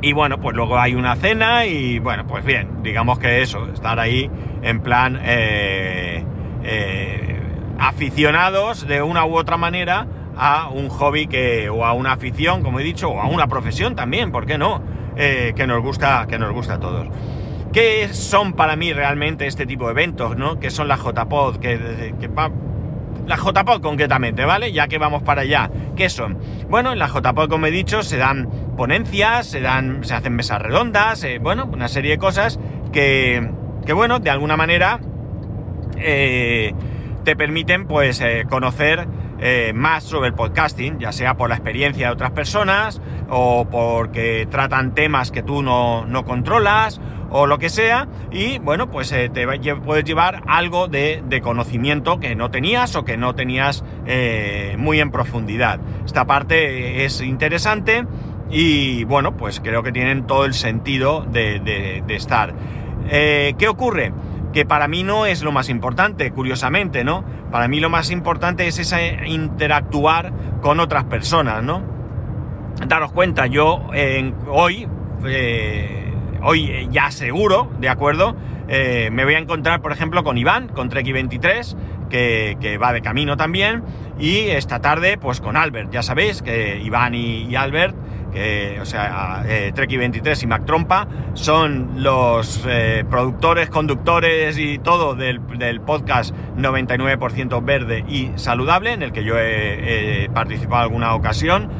Y 0.00 0.12
bueno, 0.12 0.40
pues 0.40 0.56
luego 0.56 0.78
hay 0.78 0.94
una 0.94 1.16
cena 1.16 1.66
y 1.66 1.98
bueno, 1.98 2.26
pues 2.26 2.44
bien, 2.44 2.82
digamos 2.82 3.18
que 3.18 3.42
eso, 3.42 3.66
estar 3.72 3.98
ahí 3.98 4.30
en 4.62 4.80
plan 4.80 5.20
eh, 5.22 6.24
eh, 6.64 7.40
aficionados 7.78 8.86
de 8.86 9.02
una 9.02 9.24
u 9.24 9.36
otra 9.36 9.56
manera 9.56 10.06
a 10.36 10.68
un 10.68 10.88
hobby 10.88 11.26
que, 11.26 11.68
o 11.68 11.84
a 11.84 11.92
una 11.92 12.12
afición, 12.12 12.62
como 12.62 12.80
he 12.80 12.84
dicho, 12.84 13.10
o 13.10 13.20
a 13.20 13.26
una 13.26 13.46
profesión 13.48 13.94
también, 13.96 14.30
¿por 14.30 14.46
qué 14.46 14.58
no? 14.58 14.82
Eh, 15.16 15.52
que 15.56 15.66
nos 15.66 15.82
gusta, 15.82 16.26
que 16.28 16.38
nos 16.38 16.52
gusta 16.52 16.74
a 16.74 16.80
todos. 16.80 17.08
¿Qué 17.72 18.08
son 18.12 18.54
para 18.54 18.76
mí 18.76 18.92
realmente 18.92 19.46
este 19.46 19.66
tipo 19.66 19.86
de 19.86 19.92
eventos, 19.92 20.36
no? 20.36 20.58
¿Qué 20.58 20.70
son 20.70 20.88
las 20.88 21.00
JPod? 21.00 21.56
Que, 21.58 22.14
que, 22.18 22.28
la 23.28 23.36
JPod 23.36 23.82
concretamente, 23.82 24.44
¿vale? 24.46 24.72
Ya 24.72 24.88
que 24.88 24.96
vamos 24.96 25.22
para 25.22 25.42
allá. 25.42 25.70
¿Qué 25.94 26.08
son? 26.08 26.38
Bueno, 26.70 26.92
en 26.92 26.98
la 26.98 27.08
JPod, 27.08 27.48
como 27.48 27.66
he 27.66 27.70
dicho, 27.70 28.02
se 28.02 28.16
dan 28.16 28.48
ponencias, 28.76 29.46
se 29.46 29.60
dan, 29.60 30.02
se 30.02 30.14
hacen 30.14 30.34
mesas 30.34 30.62
redondas, 30.62 31.22
eh, 31.24 31.38
bueno, 31.38 31.68
una 31.70 31.88
serie 31.88 32.12
de 32.12 32.18
cosas 32.18 32.58
que, 32.90 33.50
que 33.84 33.92
bueno, 33.92 34.18
de 34.18 34.30
alguna 34.30 34.56
manera 34.56 35.00
eh, 35.98 36.72
te 37.24 37.36
permiten, 37.36 37.86
pues, 37.86 38.20
eh, 38.20 38.44
conocer 38.48 39.06
más 39.72 40.02
sobre 40.02 40.26
el 40.26 40.34
podcasting, 40.34 40.98
ya 40.98 41.12
sea 41.12 41.36
por 41.36 41.48
la 41.48 41.54
experiencia 41.54 42.08
de 42.08 42.12
otras 42.12 42.32
personas 42.32 43.00
o 43.30 43.68
porque 43.70 44.48
tratan 44.50 44.96
temas 44.96 45.30
que 45.30 45.44
tú 45.44 45.62
no, 45.62 46.04
no 46.06 46.24
controlas 46.24 47.00
o 47.30 47.46
lo 47.46 47.58
que 47.58 47.68
sea, 47.68 48.08
y 48.30 48.58
bueno, 48.58 48.90
pues 48.90 49.12
eh, 49.12 49.28
te 49.28 49.46
puedes 49.76 50.04
llevar 50.04 50.42
algo 50.46 50.88
de, 50.88 51.22
conocimiento 51.42 52.18
que 52.20 52.34
no 52.34 52.50
tenías 52.50 52.96
o 52.96 53.04
que 53.04 53.16
no 53.16 53.34
tenías 53.34 53.84
eh, 54.06 54.76
muy 54.78 55.00
en 55.00 55.10
profundidad. 55.10 55.80
Esta 56.04 56.26
parte 56.26 57.04
es 57.04 57.20
interesante 57.20 58.04
y 58.50 59.04
bueno, 59.04 59.36
pues 59.36 59.60
creo 59.60 59.82
que 59.82 59.92
tienen 59.92 60.26
todo 60.26 60.44
el 60.44 60.54
sentido 60.54 61.24
de, 61.30 62.02
estar. 62.08 62.54
Eh, 63.10 63.54
¿Qué 63.58 63.68
ocurre? 63.68 64.12
Que 64.52 64.64
para 64.64 64.88
mí 64.88 65.02
no 65.02 65.26
es 65.26 65.42
lo 65.42 65.52
más 65.52 65.68
importante, 65.68 66.30
curiosamente, 66.32 67.04
¿no? 67.04 67.24
Para 67.50 67.68
mí 67.68 67.80
lo 67.80 67.90
más 67.90 68.10
importante 68.10 68.66
es 68.66 68.94
interactuar 69.26 70.32
con 70.60 70.80
otras 70.80 71.04
personas, 71.04 71.62
¿no? 71.62 71.82
Daros 72.86 73.12
cuenta, 73.12 73.46
yo 73.46 73.82
hoy 74.48 74.88
hoy 76.42 76.70
eh, 76.70 76.88
ya 76.90 77.10
seguro, 77.10 77.70
¿de 77.80 77.88
acuerdo? 77.88 78.36
Eh, 78.68 79.08
me 79.12 79.24
voy 79.24 79.34
a 79.34 79.38
encontrar, 79.38 79.80
por 79.80 79.92
ejemplo, 79.92 80.22
con 80.24 80.36
Iván, 80.36 80.68
con 80.68 80.90
Treki23, 80.90 81.76
que, 82.10 82.78
va 82.82 82.92
de 82.92 83.00
camino 83.00 83.36
también, 83.36 83.82
y 84.18 84.48
esta 84.48 84.80
tarde, 84.80 85.18
pues 85.18 85.40
con 85.40 85.56
Albert, 85.56 85.90
ya 85.90 86.02
sabéis 86.02 86.42
que 86.42 86.80
Iván 86.82 87.14
y, 87.14 87.54
Albert, 87.56 87.96
que, 88.32 88.78
o 88.80 88.84
sea, 88.84 89.42
eh, 89.46 89.72
Treki23 89.74 90.42
y 90.42 90.46
Mac 90.46 90.66
Trompa, 90.66 91.08
son 91.34 92.02
los 92.02 92.66
productores, 93.08 93.70
conductores 93.70 94.58
y 94.58 94.78
todo 94.78 95.14
del, 95.14 95.40
podcast 95.80 96.34
99% 96.56 97.64
verde 97.64 98.04
y 98.06 98.32
saludable, 98.36 98.92
en 98.92 99.02
el 99.02 99.12
que 99.12 99.24
yo 99.24 99.34
he 99.38 100.28
participado 100.34 100.82
alguna 100.82 101.14
ocasión. 101.14 101.70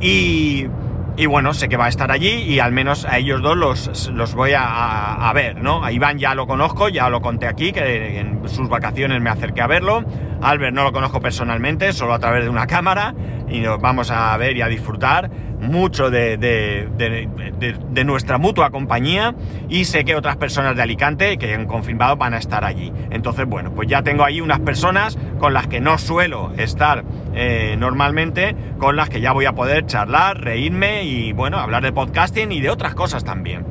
Y, 0.00 0.66
y 1.16 1.26
bueno, 1.26 1.54
sé 1.54 1.68
que 1.68 1.76
va 1.76 1.86
a 1.86 1.88
estar 1.88 2.10
allí 2.10 2.42
y 2.42 2.58
al 2.58 2.72
menos 2.72 3.04
a 3.04 3.18
ellos 3.18 3.40
dos 3.40 3.56
los, 3.56 4.10
los 4.12 4.34
voy 4.34 4.52
a, 4.56 5.30
ver, 5.34 5.62
¿no? 5.62 5.84
A 5.84 5.92
Iván 5.92 6.18
ya 6.18 6.34
lo 6.34 6.46
conozco, 6.46 6.88
ya 6.88 7.08
lo 7.08 7.20
conté 7.20 7.46
aquí, 7.46 7.72
que 7.72 8.18
en 8.18 8.48
sus 8.48 8.68
vacaciones 8.68 9.20
me 9.20 9.30
acerqué 9.30 9.60
a 9.62 9.66
verlo. 9.66 10.04
Albert 10.44 10.74
no 10.74 10.84
lo 10.84 10.92
conozco 10.92 11.20
personalmente, 11.20 11.92
solo 11.94 12.12
a 12.12 12.18
través 12.18 12.44
de 12.44 12.50
una 12.50 12.66
cámara 12.66 13.14
y 13.48 13.60
nos 13.60 13.80
vamos 13.80 14.10
a 14.10 14.36
ver 14.36 14.56
y 14.56 14.62
a 14.62 14.68
disfrutar 14.68 15.30
mucho 15.58 16.10
de, 16.10 16.36
nuestra 18.04 18.36
mutua 18.36 18.68
compañía 18.70 19.34
y 19.70 19.86
sé 19.86 20.04
que 20.04 20.14
otras 20.14 20.36
personas 20.36 20.76
de 20.76 20.82
Alicante 20.82 21.38
que 21.38 21.54
han 21.54 21.64
confirmado 21.64 22.16
van 22.16 22.34
a 22.34 22.36
estar 22.36 22.62
allí. 22.62 22.92
Entonces, 23.10 23.46
bueno, 23.46 23.74
pues 23.74 23.88
ya 23.88 24.02
tengo 24.02 24.22
ahí 24.22 24.42
unas 24.42 24.60
personas 24.60 25.16
con 25.38 25.54
las 25.54 25.66
que 25.66 25.80
no 25.80 25.96
suelo 25.96 26.52
estar 26.58 27.04
eh, 27.34 27.76
normalmente, 27.78 28.54
con 28.78 28.96
las 28.96 29.08
que 29.08 29.22
ya 29.22 29.32
voy 29.32 29.46
a 29.46 29.54
poder 29.54 29.86
charlar, 29.86 30.42
reírme 30.42 31.04
y, 31.04 31.32
bueno, 31.32 31.58
hablar 31.58 31.82
de 31.82 31.92
podcasting 31.92 32.52
y 32.52 32.60
de 32.60 32.68
otras 32.68 32.94
cosas 32.94 33.24
también. 33.24 33.64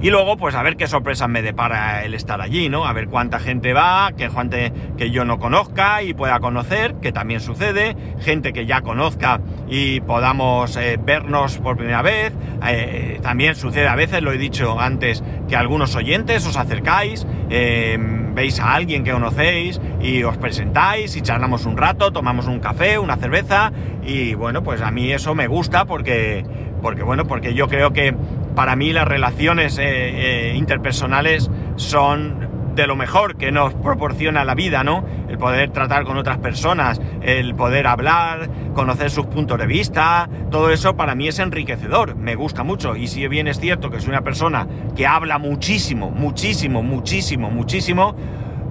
Y 0.00 0.10
luego, 0.10 0.36
pues 0.36 0.54
a 0.54 0.62
ver 0.62 0.76
qué 0.76 0.86
sorpresas 0.86 1.28
me 1.28 1.42
depara 1.42 2.04
el 2.04 2.14
estar 2.14 2.40
allí, 2.40 2.68
¿no? 2.68 2.86
A 2.86 2.92
ver 2.92 3.08
cuánta 3.08 3.38
gente 3.38 3.72
va, 3.72 4.12
que 4.16 4.28
gente 4.30 4.72
que 4.96 5.10
yo 5.10 5.24
no 5.24 5.38
conozca 5.38 6.02
y 6.02 6.14
pueda 6.14 6.40
conocer, 6.40 6.94
que 6.96 7.12
también 7.12 7.40
sucede, 7.40 7.96
gente 8.20 8.52
que 8.52 8.66
ya 8.66 8.82
conozca 8.82 9.40
y 9.68 10.00
podamos 10.00 10.76
eh, 10.76 10.98
vernos 11.02 11.58
por 11.58 11.76
primera 11.76 12.02
vez. 12.02 12.32
Eh, 12.66 13.18
también 13.22 13.54
sucede 13.54 13.88
a 13.88 13.94
veces, 13.94 14.22
lo 14.22 14.32
he 14.32 14.38
dicho 14.38 14.80
antes, 14.80 15.22
que 15.48 15.56
algunos 15.56 15.94
oyentes 15.96 16.46
os 16.46 16.56
acercáis, 16.56 17.26
eh, 17.50 17.96
veis 18.34 18.60
a 18.60 18.74
alguien 18.74 19.04
que 19.04 19.12
conocéis 19.12 19.80
y 20.00 20.22
os 20.24 20.36
presentáis 20.36 21.16
y 21.16 21.22
charlamos 21.22 21.66
un 21.66 21.76
rato, 21.76 22.12
tomamos 22.12 22.46
un 22.46 22.60
café, 22.60 22.98
una 22.98 23.16
cerveza 23.16 23.72
y 24.04 24.34
bueno, 24.34 24.62
pues 24.62 24.82
a 24.82 24.90
mí 24.90 25.12
eso 25.12 25.34
me 25.34 25.46
gusta 25.46 25.84
porque, 25.84 26.44
porque 26.82 27.02
bueno, 27.02 27.26
porque 27.26 27.54
yo 27.54 27.68
creo 27.68 27.92
que 27.92 28.14
para 28.54 28.76
mí 28.76 28.92
las 28.92 29.06
relaciones 29.06 29.78
eh, 29.78 29.84
eh, 29.84 30.56
interpersonales 30.56 31.50
son 31.76 32.44
de 32.74 32.86
lo 32.86 32.96
mejor 32.96 33.36
que 33.36 33.52
nos 33.52 33.72
proporciona 33.74 34.44
la 34.44 34.54
vida, 34.54 34.82
¿no? 34.82 35.04
El 35.28 35.38
poder 35.38 35.70
tratar 35.70 36.04
con 36.04 36.18
otras 36.18 36.38
personas, 36.38 37.00
el 37.22 37.54
poder 37.54 37.86
hablar, 37.86 38.50
conocer 38.74 39.10
sus 39.10 39.26
puntos 39.26 39.58
de 39.58 39.66
vista, 39.66 40.28
todo 40.50 40.70
eso 40.70 40.96
para 40.96 41.14
mí 41.14 41.28
es 41.28 41.38
enriquecedor, 41.38 42.16
me 42.16 42.34
gusta 42.34 42.64
mucho. 42.64 42.96
Y 42.96 43.06
si 43.06 43.26
bien 43.28 43.46
es 43.46 43.60
cierto 43.60 43.90
que 43.90 44.00
soy 44.00 44.10
una 44.10 44.22
persona 44.22 44.66
que 44.96 45.06
habla 45.06 45.38
muchísimo, 45.38 46.10
muchísimo, 46.10 46.82
muchísimo, 46.82 47.50
muchísimo, 47.50 48.16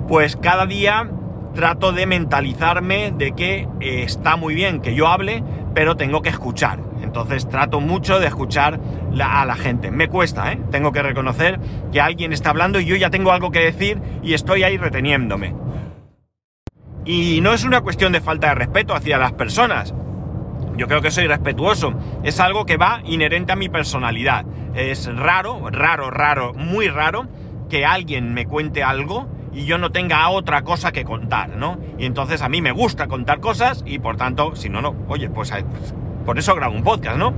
pues 0.08 0.36
cada 0.36 0.66
día 0.66 1.10
trato 1.54 1.92
de 1.92 2.06
mentalizarme 2.06 3.12
de 3.12 3.34
que 3.34 3.68
eh, 3.80 4.04
está 4.04 4.36
muy 4.36 4.56
bien 4.56 4.82
que 4.82 4.96
yo 4.96 5.08
hable, 5.08 5.44
pero 5.74 5.96
tengo 5.96 6.22
que 6.22 6.30
escuchar. 6.30 6.80
Entonces 7.02 7.48
trato 7.48 7.80
mucho 7.80 8.20
de 8.20 8.28
escuchar 8.28 8.80
a 9.22 9.46
la 9.46 9.56
gente. 9.56 9.92
Me 9.92 10.08
cuesta, 10.08 10.52
¿eh? 10.52 10.60
Tengo 10.72 10.92
que 10.92 11.04
reconocer 11.04 11.60
que 11.92 12.02
alguien 12.02 12.34
está 12.34 12.50
hablando 12.50 12.80
y 12.80 12.86
yo 12.86 12.96
ya 12.96 13.10
tengo 13.10 13.32
algo 13.32 13.52
que 13.52 13.60
decir 13.60 14.02
y 14.22 14.34
estoy 14.34 14.64
ahí 14.64 14.78
reteniéndome. 14.78 15.56
Y 17.06 17.42
no 17.42 17.54
es 17.54 17.66
una 17.66 17.82
cuestión 17.82 18.14
de 18.14 18.22
falta 18.22 18.50
de 18.50 18.56
respeto 18.56 18.96
hacia 18.96 19.18
las 19.18 19.34
personas. 19.34 19.94
Yo 20.78 20.88
creo 20.88 21.02
que 21.02 21.12
soy 21.12 21.28
respetuoso. 21.28 21.94
Es 22.24 22.40
algo 22.40 22.66
que 22.66 22.78
va 22.78 23.02
inherente 23.04 23.52
a 23.52 23.56
mi 23.56 23.70
personalidad. 23.70 24.46
Es 24.74 25.14
raro, 25.14 25.70
raro, 25.70 26.10
raro, 26.10 26.54
muy 26.54 26.88
raro 26.88 27.28
que 27.70 27.86
alguien 27.86 28.34
me 28.34 28.46
cuente 28.46 28.84
algo 28.84 29.28
y 29.54 29.66
yo 29.66 29.78
no 29.78 29.92
tenga 29.92 30.28
otra 30.30 30.64
cosa 30.64 30.92
que 30.92 31.04
contar, 31.04 31.50
¿no? 31.50 31.78
Y 31.98 32.06
entonces 32.06 32.42
a 32.42 32.50
mí 32.50 32.62
me 32.62 32.72
gusta 32.72 33.08
contar 33.08 33.40
cosas 33.40 33.84
y 33.86 34.00
por 34.00 34.18
tanto, 34.18 34.56
si 34.56 34.70
no, 34.70 34.82
no, 34.82 34.96
oye, 35.08 35.30
pues, 35.30 35.52
pues 35.52 35.94
por 36.26 36.40
eso 36.40 36.56
grabo 36.56 36.76
un 36.76 36.84
podcast, 36.84 37.18
¿no? 37.18 37.34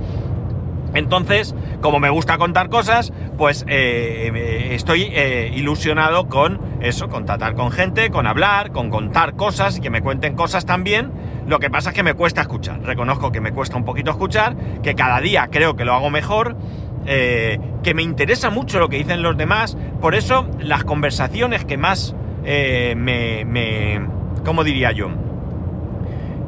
Entonces, 0.94 1.54
como 1.82 1.98
me 1.98 2.08
gusta 2.08 2.38
contar 2.38 2.70
cosas, 2.70 3.12
pues 3.36 3.66
eh, 3.68 4.70
estoy 4.72 5.08
eh, 5.12 5.52
ilusionado 5.54 6.28
con 6.28 6.60
eso, 6.80 7.08
con 7.08 7.26
tratar 7.26 7.54
con 7.54 7.70
gente, 7.70 8.10
con 8.10 8.26
hablar, 8.26 8.72
con 8.72 8.88
contar 8.88 9.36
cosas 9.36 9.76
y 9.76 9.80
que 9.80 9.90
me 9.90 10.00
cuenten 10.00 10.34
cosas 10.34 10.64
también. 10.64 11.12
Lo 11.46 11.58
que 11.58 11.70
pasa 11.70 11.90
es 11.90 11.94
que 11.94 12.02
me 12.02 12.14
cuesta 12.14 12.40
escuchar. 12.40 12.82
Reconozco 12.82 13.30
que 13.30 13.40
me 13.40 13.52
cuesta 13.52 13.76
un 13.76 13.84
poquito 13.84 14.10
escuchar, 14.10 14.56
que 14.82 14.94
cada 14.94 15.20
día 15.20 15.48
creo 15.50 15.76
que 15.76 15.84
lo 15.84 15.92
hago 15.92 16.08
mejor, 16.10 16.56
eh, 17.06 17.58
que 17.82 17.94
me 17.94 18.02
interesa 18.02 18.50
mucho 18.50 18.78
lo 18.78 18.88
que 18.88 18.98
dicen 18.98 19.22
los 19.22 19.36
demás. 19.36 19.76
Por 20.00 20.14
eso 20.14 20.48
las 20.60 20.84
conversaciones 20.84 21.64
que 21.64 21.76
más 21.76 22.14
me, 22.44 23.44
me, 23.44 24.00
¿cómo 24.44 24.62
diría 24.62 24.92
yo? 24.92 25.10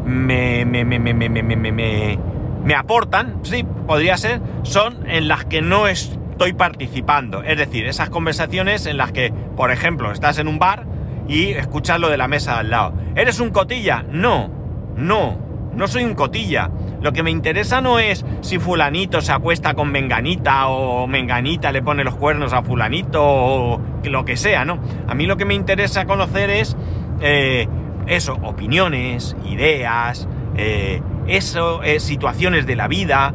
me, 0.08 0.64
me, 0.64 0.84
me, 0.84 0.98
me, 0.98 1.12
me, 1.14 1.28
me, 1.28 1.72
me, 1.72 2.18
me 2.64 2.74
aportan, 2.74 3.40
sí, 3.42 3.64
podría 3.86 4.16
ser, 4.16 4.40
son 4.62 5.08
en 5.08 5.28
las 5.28 5.44
que 5.44 5.60
no 5.62 5.86
estoy 5.86 6.54
participando. 6.54 7.42
Es 7.42 7.58
decir, 7.58 7.86
esas 7.86 8.10
conversaciones 8.10 8.86
en 8.86 8.96
las 8.96 9.12
que, 9.12 9.32
por 9.56 9.70
ejemplo, 9.70 10.10
estás 10.10 10.38
en 10.38 10.48
un 10.48 10.58
bar 10.58 10.86
y 11.28 11.50
escuchas 11.50 12.00
lo 12.00 12.08
de 12.08 12.16
la 12.16 12.26
mesa 12.28 12.58
al 12.58 12.70
lado. 12.70 12.94
¿Eres 13.14 13.38
un 13.40 13.50
cotilla? 13.50 14.04
No, 14.10 14.50
No, 14.96 15.38
no 15.74 15.86
soy 15.86 16.04
un 16.04 16.14
cotilla. 16.14 16.70
Lo 17.00 17.12
que 17.12 17.22
me 17.22 17.30
interesa 17.30 17.80
no 17.80 17.98
es 17.98 18.24
si 18.40 18.58
fulanito 18.58 19.20
se 19.20 19.32
acuesta 19.32 19.74
con 19.74 19.90
menganita 19.92 20.68
o 20.68 21.06
menganita 21.06 21.70
le 21.70 21.82
pone 21.82 22.02
los 22.04 22.16
cuernos 22.16 22.52
a 22.52 22.62
fulanito 22.62 23.22
o 23.22 23.80
lo 24.04 24.24
que 24.24 24.36
sea, 24.36 24.64
¿no? 24.64 24.78
A 25.06 25.14
mí 25.14 25.26
lo 25.26 25.36
que 25.36 25.44
me 25.44 25.54
interesa 25.54 26.06
conocer 26.06 26.50
es 26.50 26.76
eh, 27.20 27.68
eso, 28.06 28.34
opiniones, 28.42 29.36
ideas, 29.44 30.28
eh, 30.56 31.00
eso, 31.26 31.82
eh, 31.82 32.00
situaciones 32.00 32.66
de 32.66 32.76
la 32.76 32.88
vida. 32.88 33.34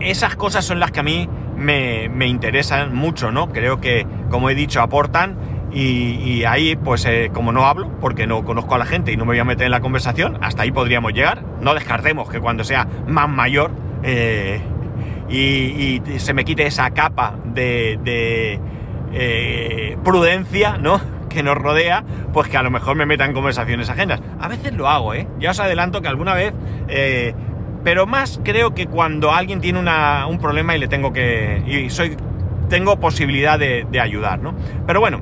esas 0.00 0.34
cosas 0.36 0.64
son 0.64 0.80
las 0.80 0.90
que 0.90 1.00
a 1.00 1.02
mí 1.04 1.28
me, 1.56 2.08
me, 2.08 2.26
interesan 2.26 2.94
mucho, 2.94 3.30
¿no? 3.30 3.48
Creo 3.48 3.80
que, 3.80 4.04
como 4.30 4.50
he 4.50 4.54
dicho, 4.54 4.80
aportan 4.80 5.36
y, 5.80 6.44
ahí, 6.44 6.74
pues 6.74 7.04
eh, 7.04 7.30
como 7.32 7.52
no 7.52 7.64
hablo, 7.64 7.88
porque 8.00 8.26
no 8.26 8.44
conozco 8.44 8.74
a 8.74 8.78
la 8.78 8.84
gente 8.84 9.12
y 9.12 9.16
no 9.16 9.24
me 9.24 9.32
voy 9.32 9.38
a 9.38 9.44
meter 9.44 9.66
en 9.66 9.70
la 9.70 9.80
conversación, 9.80 10.38
hasta 10.40 10.62
ahí 10.62 10.72
podríamos 10.72 11.12
llegar. 11.12 11.42
No 11.60 11.72
descartemos 11.74 12.28
que 12.28 12.40
cuando 12.40 12.64
sea 12.64 12.88
más 13.06 13.28
mayor 13.28 13.70
eh, 14.02 14.60
y, 15.28 16.02
se 16.18 16.34
me 16.34 16.44
quite 16.44 16.66
esa 16.66 16.90
capa 16.90 17.36
de, 17.44 18.58
eh, 19.12 19.96
prudencia, 20.02 20.78
¿no? 20.78 21.00
Que 21.28 21.42
nos 21.42 21.58
rodea, 21.58 22.02
pues 22.32 22.48
que 22.48 22.56
a 22.56 22.62
lo 22.62 22.70
mejor 22.70 22.96
me 22.96 23.04
meta 23.04 23.24
en 23.26 23.34
conversaciones 23.34 23.90
ajenas. 23.90 24.20
A 24.40 24.48
veces 24.48 24.72
lo 24.72 24.88
hago, 24.88 25.12
¿eh? 25.12 25.28
Ya 25.38 25.50
os 25.50 25.60
adelanto 25.60 26.00
que 26.00 26.08
alguna 26.08 26.32
vez... 26.32 26.54
pero 27.84 28.06
más 28.06 28.40
creo 28.42 28.74
que 28.74 28.86
cuando 28.86 29.30
alguien 29.30 29.60
tiene 29.60 29.78
un 29.78 30.38
problema 30.38 30.74
y 30.74 30.78
le 30.78 30.88
tengo 30.88 31.12
que... 31.12 31.62
y 31.66 31.90
soy 31.90 32.16
tengo 32.70 32.98
posibilidad 32.98 33.58
de, 33.58 33.86
de 33.90 34.00
ayudar, 34.00 34.40
¿no? 34.40 34.54
Pero 34.86 35.00
bueno, 35.00 35.20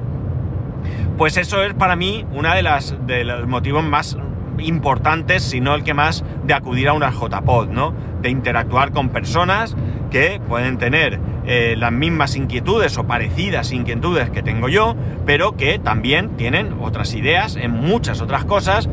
pues 1.17 1.37
eso 1.37 1.63
es 1.63 1.75
para 1.75 1.97
mí 1.97 2.25
una 2.33 2.55
de 2.55 2.63
de 3.07 3.25
los 3.25 3.47
motivos 3.47 3.85
más 3.85 4.17
importantes, 4.59 5.43
si 5.43 5.61
no 5.61 5.75
el 5.75 5.85
que 5.85 5.95
más, 5.95 6.25
de 6.45 6.55
acudir 6.55 6.89
a 6.89 6.93
una 6.93 7.11
JPod, 7.11 7.69
¿no? 7.69 7.95
De 8.23 8.31
interactuar 8.31 8.93
con 8.93 9.11
personas 9.11 9.77
que 10.11 10.41
pueden 10.47 10.79
tener 10.79 11.21
eh, 11.47 11.75
las 11.77 11.93
mismas 11.93 12.37
inquietudes 12.37 12.97
o 12.99 13.05
parecidas 13.05 13.73
inquietudes 13.73 14.31
que 14.31 14.43
tengo 14.43 14.69
yo, 14.69 14.97
pero 15.25 15.57
que 15.57 15.79
también 15.79 16.37
tienen 16.37 16.75
otras 16.81 17.15
ideas 17.15 17.57
en 17.57 17.71
muchas 17.71 18.21
otras 18.21 18.45
cosas, 18.45 18.89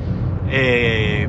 eh, 0.50 1.28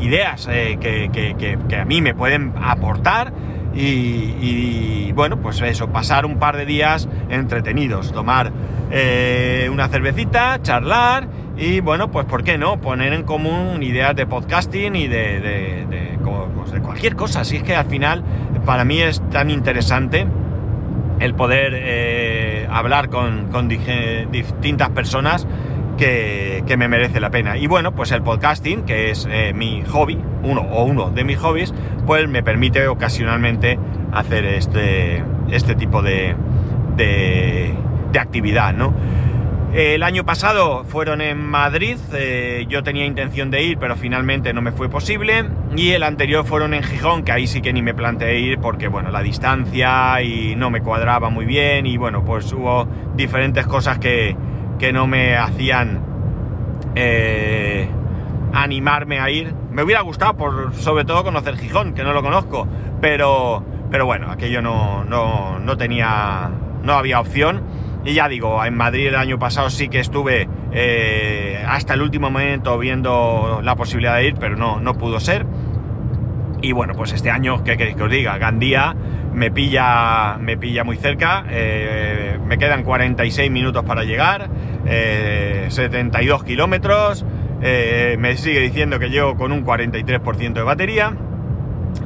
ideas 0.00 0.48
eh, 0.50 0.78
que, 0.80 1.76
a 1.76 1.84
mí 1.84 2.00
me 2.00 2.14
pueden 2.14 2.52
aportar 2.60 3.32
y, 3.74 5.01
bueno, 5.12 5.38
pues 5.38 5.60
eso, 5.60 5.88
pasar 5.88 6.26
un 6.26 6.38
par 6.38 6.56
de 6.56 6.66
días 6.66 7.08
entretenidos, 7.28 8.12
tomar 8.12 8.52
eh, 8.90 9.68
una 9.72 9.88
cervecita, 9.88 10.60
charlar 10.62 11.28
y 11.56 11.80
bueno, 11.80 12.10
pues 12.10 12.26
¿por 12.26 12.44
qué 12.44 12.58
no? 12.58 12.80
Poner 12.80 13.12
en 13.12 13.24
común 13.24 13.82
ideas 13.82 14.16
de 14.16 14.26
podcasting 14.26 14.96
y 14.96 15.06
de, 15.06 15.40
de, 15.40 16.18
pues, 16.54 16.80
cualquier 16.80 17.16
cosa. 17.16 17.40
Así 17.40 17.56
es 17.56 17.62
que 17.62 17.74
al 17.74 17.86
final 17.86 18.22
para 18.64 18.84
mí 18.84 19.00
es 19.00 19.22
tan 19.30 19.50
interesante 19.50 20.26
el 21.20 21.34
poder 21.34 21.74
eh, 21.76 22.66
hablar 22.70 23.08
con, 23.08 23.68
distintas 23.68 24.90
personas 24.90 25.46
que, 25.96 26.64
me 26.76 26.88
merece 26.88 27.20
la 27.20 27.30
pena. 27.30 27.58
Y 27.58 27.66
bueno, 27.66 27.92
pues 27.92 28.12
el 28.12 28.22
podcasting, 28.22 28.84
que 28.84 29.10
es 29.10 29.28
eh, 29.30 29.52
mi 29.54 29.82
hobby, 29.88 30.18
uno 30.42 30.62
o 30.62 30.84
uno 30.84 31.10
de 31.10 31.22
mis 31.24 31.38
hobbies, 31.38 31.74
pues 32.06 32.26
me 32.28 32.42
permite 32.42 32.88
ocasionalmente 32.88 33.78
hacer 34.12 34.44
este, 34.46 35.22
este 35.50 35.74
tipo 35.74 36.02
de, 36.02 36.34
de 36.96 38.18
actividad, 38.18 38.72
¿no? 38.72 38.94
El 39.74 40.02
año 40.02 40.26
pasado 40.26 40.84
fueron 40.84 41.22
en 41.22 41.38
Madrid, 41.38 41.96
eh, 42.12 42.66
yo 42.68 42.82
tenía 42.82 43.06
intención 43.06 43.50
de 43.50 43.62
ir, 43.62 43.78
pero 43.78 43.96
finalmente 43.96 44.52
no 44.52 44.60
me 44.60 44.70
fue 44.70 44.90
posible. 44.90 45.46
Y 45.74 45.92
el 45.92 46.02
anterior 46.02 46.44
fueron 46.44 46.74
en 46.74 46.82
Gijón, 46.82 47.22
que 47.22 47.32
ahí 47.32 47.46
sí 47.46 47.62
que 47.62 47.72
ni 47.72 47.80
me 47.80 47.94
planteé 47.94 48.38
ir 48.38 48.58
porque, 48.58 48.88
bueno, 48.88 49.10
la 49.10 49.22
distancia 49.22 50.20
y 50.20 50.56
no 50.56 50.68
me 50.68 50.82
cuadraba 50.82 51.30
muy 51.30 51.46
bien. 51.46 51.86
Y 51.86 51.96
bueno, 51.96 52.22
pues 52.22 52.52
hubo 52.52 52.86
diferentes 53.16 53.66
cosas 53.66 53.98
que, 53.98 54.36
que 54.78 54.92
no 54.92 55.06
me 55.06 55.36
hacían 55.36 56.00
eh, 56.94 57.88
animarme 58.52 59.20
a 59.20 59.30
ir. 59.30 59.54
Me 59.70 59.82
hubiera 59.82 60.02
gustado, 60.02 60.36
por, 60.36 60.74
sobre 60.74 61.04
todo, 61.04 61.24
conocer 61.24 61.56
Gijón, 61.56 61.94
que 61.94 62.02
no 62.02 62.12
lo 62.12 62.22
conozco, 62.22 62.66
pero, 63.00 63.64
pero 63.90 64.06
bueno, 64.06 64.30
aquello 64.30 64.62
no, 64.62 65.04
no, 65.04 65.58
no 65.58 65.76
tenía, 65.76 66.50
no 66.82 66.92
había 66.94 67.20
opción. 67.20 67.62
Y 68.04 68.14
ya 68.14 68.28
digo, 68.28 68.64
en 68.64 68.76
Madrid 68.76 69.06
el 69.06 69.16
año 69.16 69.38
pasado 69.38 69.70
sí 69.70 69.88
que 69.88 70.00
estuve 70.00 70.48
eh, 70.72 71.64
hasta 71.66 71.94
el 71.94 72.02
último 72.02 72.30
momento 72.30 72.76
viendo 72.78 73.60
la 73.62 73.76
posibilidad 73.76 74.16
de 74.16 74.26
ir, 74.26 74.34
pero 74.38 74.56
no, 74.56 74.80
no 74.80 74.94
pudo 74.94 75.20
ser. 75.20 75.46
Y 76.60 76.72
bueno, 76.72 76.94
pues 76.94 77.12
este 77.12 77.30
año, 77.30 77.62
¿qué 77.64 77.76
queréis 77.76 77.96
que 77.96 78.02
os 78.02 78.10
diga? 78.10 78.38
Gandía 78.38 78.94
me 79.32 79.50
pilla, 79.50 80.36
me 80.38 80.56
pilla 80.56 80.84
muy 80.84 80.96
cerca, 80.96 81.44
eh, 81.48 82.38
me 82.46 82.58
quedan 82.58 82.82
46 82.82 83.50
minutos 83.50 83.84
para 83.84 84.04
llegar, 84.04 84.48
72 84.84 86.42
eh, 86.42 86.44
kilómetros, 86.44 87.24
me 87.60 88.36
sigue 88.36 88.60
diciendo 88.60 88.98
que 88.98 89.08
llego 89.10 89.36
con 89.36 89.52
un 89.52 89.64
43% 89.64 90.52
de 90.52 90.62
batería, 90.62 91.16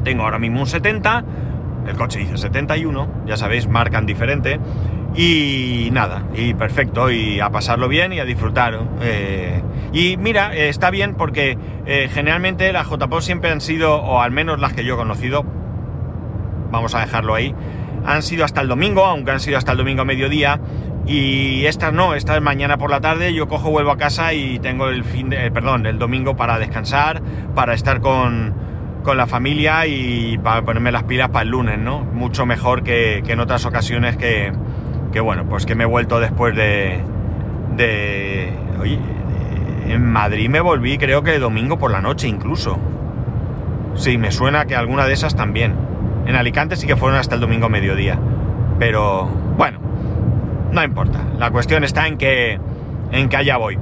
tengo 0.05 0.23
ahora 0.25 0.39
mismo 0.39 0.61
un 0.61 0.67
70, 0.67 1.25
el 1.89 1.97
coche 1.97 2.19
dice 2.19 2.37
71, 2.37 3.25
ya 3.27 3.37
sabéis, 3.37 3.69
marcan 3.69 4.07
diferente. 4.07 4.59
Y 5.15 5.89
nada, 5.93 6.25
y 6.35 6.53
perfecto, 6.53 7.11
y 7.11 7.41
a 7.41 7.49
pasarlo 7.49 7.89
bien 7.89 8.13
y 8.13 8.21
a 8.21 8.27
disfrutar. 8.27 8.79
Eh. 9.01 9.63
y 9.93 10.19
mira, 10.19 10.55
eh, 10.55 10.69
está 10.69 10.91
bien 10.91 11.15
porque 11.15 11.57
eh, 11.87 12.11
generalmente 12.13 12.71
las 12.73 12.87
JPO 12.89 13.23
siempre 13.23 13.51
han 13.51 13.63
sido, 13.63 13.97
o 13.97 14.21
al 14.21 14.31
menos 14.31 14.61
las 14.61 14.75
que 14.75 14.85
yo 14.85 14.95
he 14.95 14.97
conocido, 14.99 15.47
vamos 16.71 16.95
a 16.95 17.01
dejarlo 17.01 17.35
ahí, 17.35 17.55
han 18.05 18.23
sido 18.23 18.45
hasta 18.45 18.61
el 18.61 18.69
domingo, 18.69 19.05
aunque 19.05 19.31
han 19.31 19.41
sido 19.41 19.59
hasta 19.59 19.73
el 19.73 19.79
domingo 19.79 20.03
a 20.03 20.05
mediodía, 20.05 20.61
y 21.07 21.67
estas 21.67 21.93
no, 21.93 22.15
estas 22.15 22.41
mañana 22.41 22.79
por 22.79 22.91
la 22.91 23.01
tarde, 23.01 23.33
yo 23.33 23.49
cojo, 23.49 23.71
vuelvo 23.71 23.93
a 23.93 23.97
casa 23.97 24.33
y 24.33 24.59
tengo 24.59 24.89
el 24.89 25.05
fin 25.05 25.31
de, 25.31 25.51
perdón, 25.51 25.87
el 25.87 25.99
domingo 25.99 26.37
para 26.37 26.59
descansar, 26.59 27.23
para 27.55 27.75
estar 27.75 28.01
con, 28.01 28.55
con 29.03 29.17
la 29.17 29.27
familia 29.27 29.87
y 29.87 30.39
para 30.39 30.63
ponerme 30.63 30.91
las 30.91 31.05
pilas 31.05 31.29
para 31.29 31.43
el 31.43 31.51
lunes, 31.51 31.79
¿no? 31.79 32.01
Mucho 32.01 32.45
mejor 32.45 32.83
que 32.83 33.23
en 33.25 33.41
otras 33.41 33.65
ocasiones 33.67 34.17
que 34.17 34.53
que 35.17 35.21
bueno, 35.21 35.47
pues 35.49 35.65
que 35.65 35.75
me 35.75 35.85
he 35.85 35.87
vuelto 35.87 36.21
después 36.21 36.55
de... 36.55 37.01
de 37.77 38.53
oye, 38.79 38.99
en 39.89 40.05
Madrid 40.05 40.51
me 40.51 40.61
volví 40.61 40.99
creo 40.99 41.23
que 41.23 41.39
domingo 41.39 41.79
por 41.79 41.91
la 41.91 42.03
noche 42.03 42.29
incluso. 42.29 42.79
Sí, 43.95 44.19
me 44.19 44.31
suena 44.31 44.67
que 44.67 44.77
alguna 44.77 45.07
de 45.07 45.15
esas 45.15 45.35
también. 45.35 45.75
En 46.27 46.37
Alicante 46.37 46.77
sí 46.77 46.87
que 46.87 46.97
fueron 46.97 47.19
hasta 47.19 47.35
el 47.35 47.41
domingo 47.41 47.69
mediodía. 47.69 48.19
Pero 48.79 49.27
bueno, 49.57 49.79
no 50.73 50.83
importa. 50.83 51.21
La 51.39 51.51
cuestión 51.51 51.85
está 51.85 52.07
en 52.07 52.19
que, 52.19 52.59
en 53.13 53.29
que 53.29 53.37
allá 53.37 53.57
voy. 53.57 53.79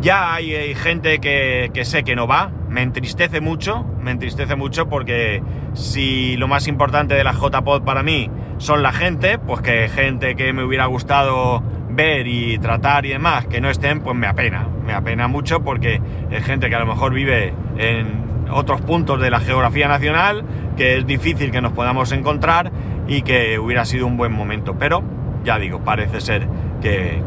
Ya 0.00 0.34
hay, 0.34 0.74
gente 0.74 1.18
que, 1.18 1.70
que, 1.72 1.84
sé 1.84 2.04
que 2.04 2.14
no 2.14 2.26
va. 2.26 2.50
Me 2.68 2.82
entristece 2.82 3.40
mucho. 3.40 3.84
Me 4.00 4.10
entristece 4.10 4.54
mucho 4.54 4.88
porque 4.88 5.42
si 5.72 6.36
lo 6.36 6.48
más 6.48 6.68
importante 6.68 7.14
de 7.14 7.24
la 7.24 7.32
JPod 7.32 7.82
para 7.82 8.02
mí 8.02 8.30
son 8.58 8.82
la 8.82 8.92
gente, 8.92 9.38
pues 9.38 9.62
que 9.62 9.88
gente 9.88 10.36
que 10.36 10.52
me 10.52 10.62
hubiera 10.64 10.86
gustado 10.86 11.62
ver 11.90 12.26
y 12.26 12.58
tratar 12.58 13.06
y 13.06 13.10
demás, 13.10 13.46
que 13.46 13.60
no 13.60 13.70
estén, 13.70 14.00
pues 14.00 14.14
me 14.14 14.26
apena. 14.26 14.68
Me 14.84 14.92
apena 14.92 15.28
mucho 15.28 15.60
porque 15.64 16.00
es 16.30 16.44
gente 16.44 16.68
que 16.68 16.74
a 16.76 16.80
lo 16.80 16.86
mejor 16.86 17.12
vive 17.12 17.54
en 17.78 18.25
otros 18.50 18.80
puntos 18.80 19.20
de 19.20 19.30
la 19.30 19.40
geografía 19.40 19.88
nacional, 19.88 20.44
que 20.76 20.96
es 20.98 21.06
difícil 21.06 21.50
que 21.50 21.60
nos 21.60 21.72
podamos 21.72 22.12
encontrar 22.12 22.70
y 23.08 23.22
que 23.22 23.58
hubiera 23.58 23.84
sido 23.84 24.06
un 24.06 24.16
buen 24.16 24.32
momento. 24.32 24.76
Pero, 24.78 25.02
ya 25.44 25.58
digo, 25.58 25.80
parece 25.80 26.20
ser 26.20 26.46
que 26.80 27.22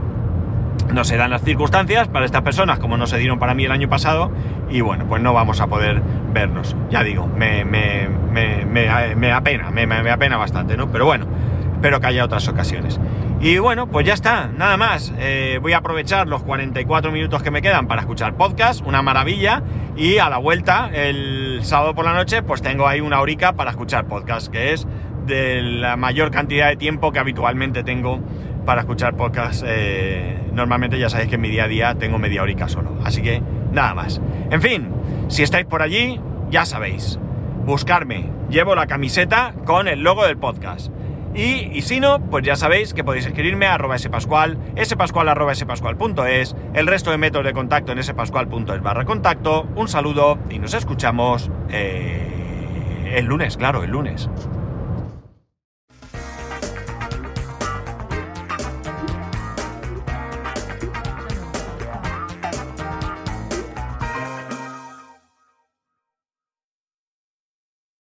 no 0.94 1.04
se 1.04 1.18
dan 1.18 1.30
las 1.30 1.44
circunstancias 1.44 2.08
para 2.08 2.26
estas 2.26 2.42
personas 2.42 2.80
como 2.80 2.98
no 2.98 3.06
se 3.08 3.18
dieron 3.18 3.38
para 3.40 3.54
mí 3.54 3.66
el 3.66 3.72
año 3.72 3.90
pasado 3.90 4.32
y 4.70 4.82
bueno, 4.82 5.06
pues 5.08 5.22
no 5.22 5.34
vamos 5.34 5.62
a 5.62 5.68
poder 5.68 6.02
vernos. 6.34 6.76
Ya 6.90 7.04
digo, 7.04 7.28
me, 7.28 7.66
me, 7.66 8.08
me, 8.32 8.66
me 8.66 9.32
apena, 9.32 9.72
me, 9.72 10.12
apena 10.12 10.38
bastante, 10.38 10.78
¿no? 10.78 10.92
Pero 10.92 11.06
bueno, 11.06 11.26
espero 11.74 12.00
que 12.00 12.08
haya 12.08 12.26
otras 12.26 12.48
ocasiones. 12.48 13.00
Y 13.42 13.58
bueno, 13.58 13.88
pues 13.88 14.06
ya 14.06 14.14
está, 14.14 14.48
nada 14.48 14.76
más. 14.76 15.14
Eh, 15.18 15.60
voy 15.62 15.72
a 15.72 15.78
aprovechar 15.78 16.28
los 16.28 16.44
44 16.44 17.10
minutos 17.10 17.42
que 17.42 17.52
me 17.52 17.62
quedan 17.62 17.88
para 17.88 18.02
escuchar 18.02 18.36
podcast, 18.36 18.86
una 18.86 19.02
maravilla. 19.02 19.64
Y 19.96 20.18
a 20.18 20.30
la 20.30 20.38
vuelta, 20.38 20.90
el 20.94 21.62
sábado 21.64 21.96
por 21.96 22.04
la 22.04 22.14
noche, 22.14 22.44
pues 22.44 22.62
tengo 22.62 22.86
ahí 22.86 23.00
una 23.00 23.22
horica 23.22 23.54
para 23.54 23.72
escuchar 23.72 24.08
podcast, 24.08 24.52
que 24.52 24.74
es 24.74 24.86
de 25.26 25.62
la 25.62 25.96
mayor 25.96 26.32
cantidad 26.32 26.68
de 26.68 26.76
tiempo 26.76 27.14
que 27.14 27.20
habitualmente 27.20 27.84
tengo 27.84 28.20
para 28.66 28.82
escuchar 28.82 29.16
podcast. 29.16 29.64
Eh, 29.66 30.38
normalmente 30.52 31.00
ya 31.00 31.10
sabéis 31.10 31.30
que 31.30 31.36
en 31.36 31.42
mi 31.42 31.50
día 31.50 31.64
a 31.64 31.68
día 31.70 31.96
tengo 31.96 32.20
media 32.20 32.44
horica 32.44 32.68
solo. 32.68 32.98
Así 33.06 33.22
que 33.22 33.42
nada 33.72 33.94
más. 33.94 34.20
En 34.52 34.62
fin, 34.62 34.90
si 35.30 35.44
estáis 35.44 35.66
por 35.66 35.82
allí, 35.82 36.20
ya 36.50 36.66
sabéis. 36.66 37.18
Buscarme. 37.66 38.32
Llevo 38.50 38.76
la 38.76 38.88
camiseta 38.88 39.54
con 39.64 39.88
el 39.88 40.02
logo 40.02 40.26
del 40.26 40.38
podcast. 40.38 40.92
Y, 41.36 41.70
y, 41.78 41.82
si 41.84 42.00
no, 42.00 42.20
pues 42.20 42.44
ya 42.44 42.56
sabéis 42.56 42.94
que 42.94 43.04
podéis 43.04 43.26
escribirme 43.26 43.68
a 43.68 43.76
arroba 43.76 43.98
spascual, 43.98 44.58
spascual 44.84 45.30
arroba 45.30 45.54
spascual.es, 45.54 46.56
el 46.74 46.88
resto 46.88 47.12
de 47.12 47.18
métodos 47.18 47.46
de 47.46 47.54
contacto 47.54 47.92
en 47.92 48.04
spascual.es 48.04 48.82
barra 48.82 49.06
contacto. 49.06 49.68
Un 49.76 49.88
saludo 49.88 50.40
y 50.50 50.60
nos 50.60 50.74
escuchamos 50.74 51.52
eh, 51.70 53.14
el 53.16 53.26
lunes, 53.26 53.58
claro, 53.58 53.84
el 53.84 53.92
lunes. 53.92 54.30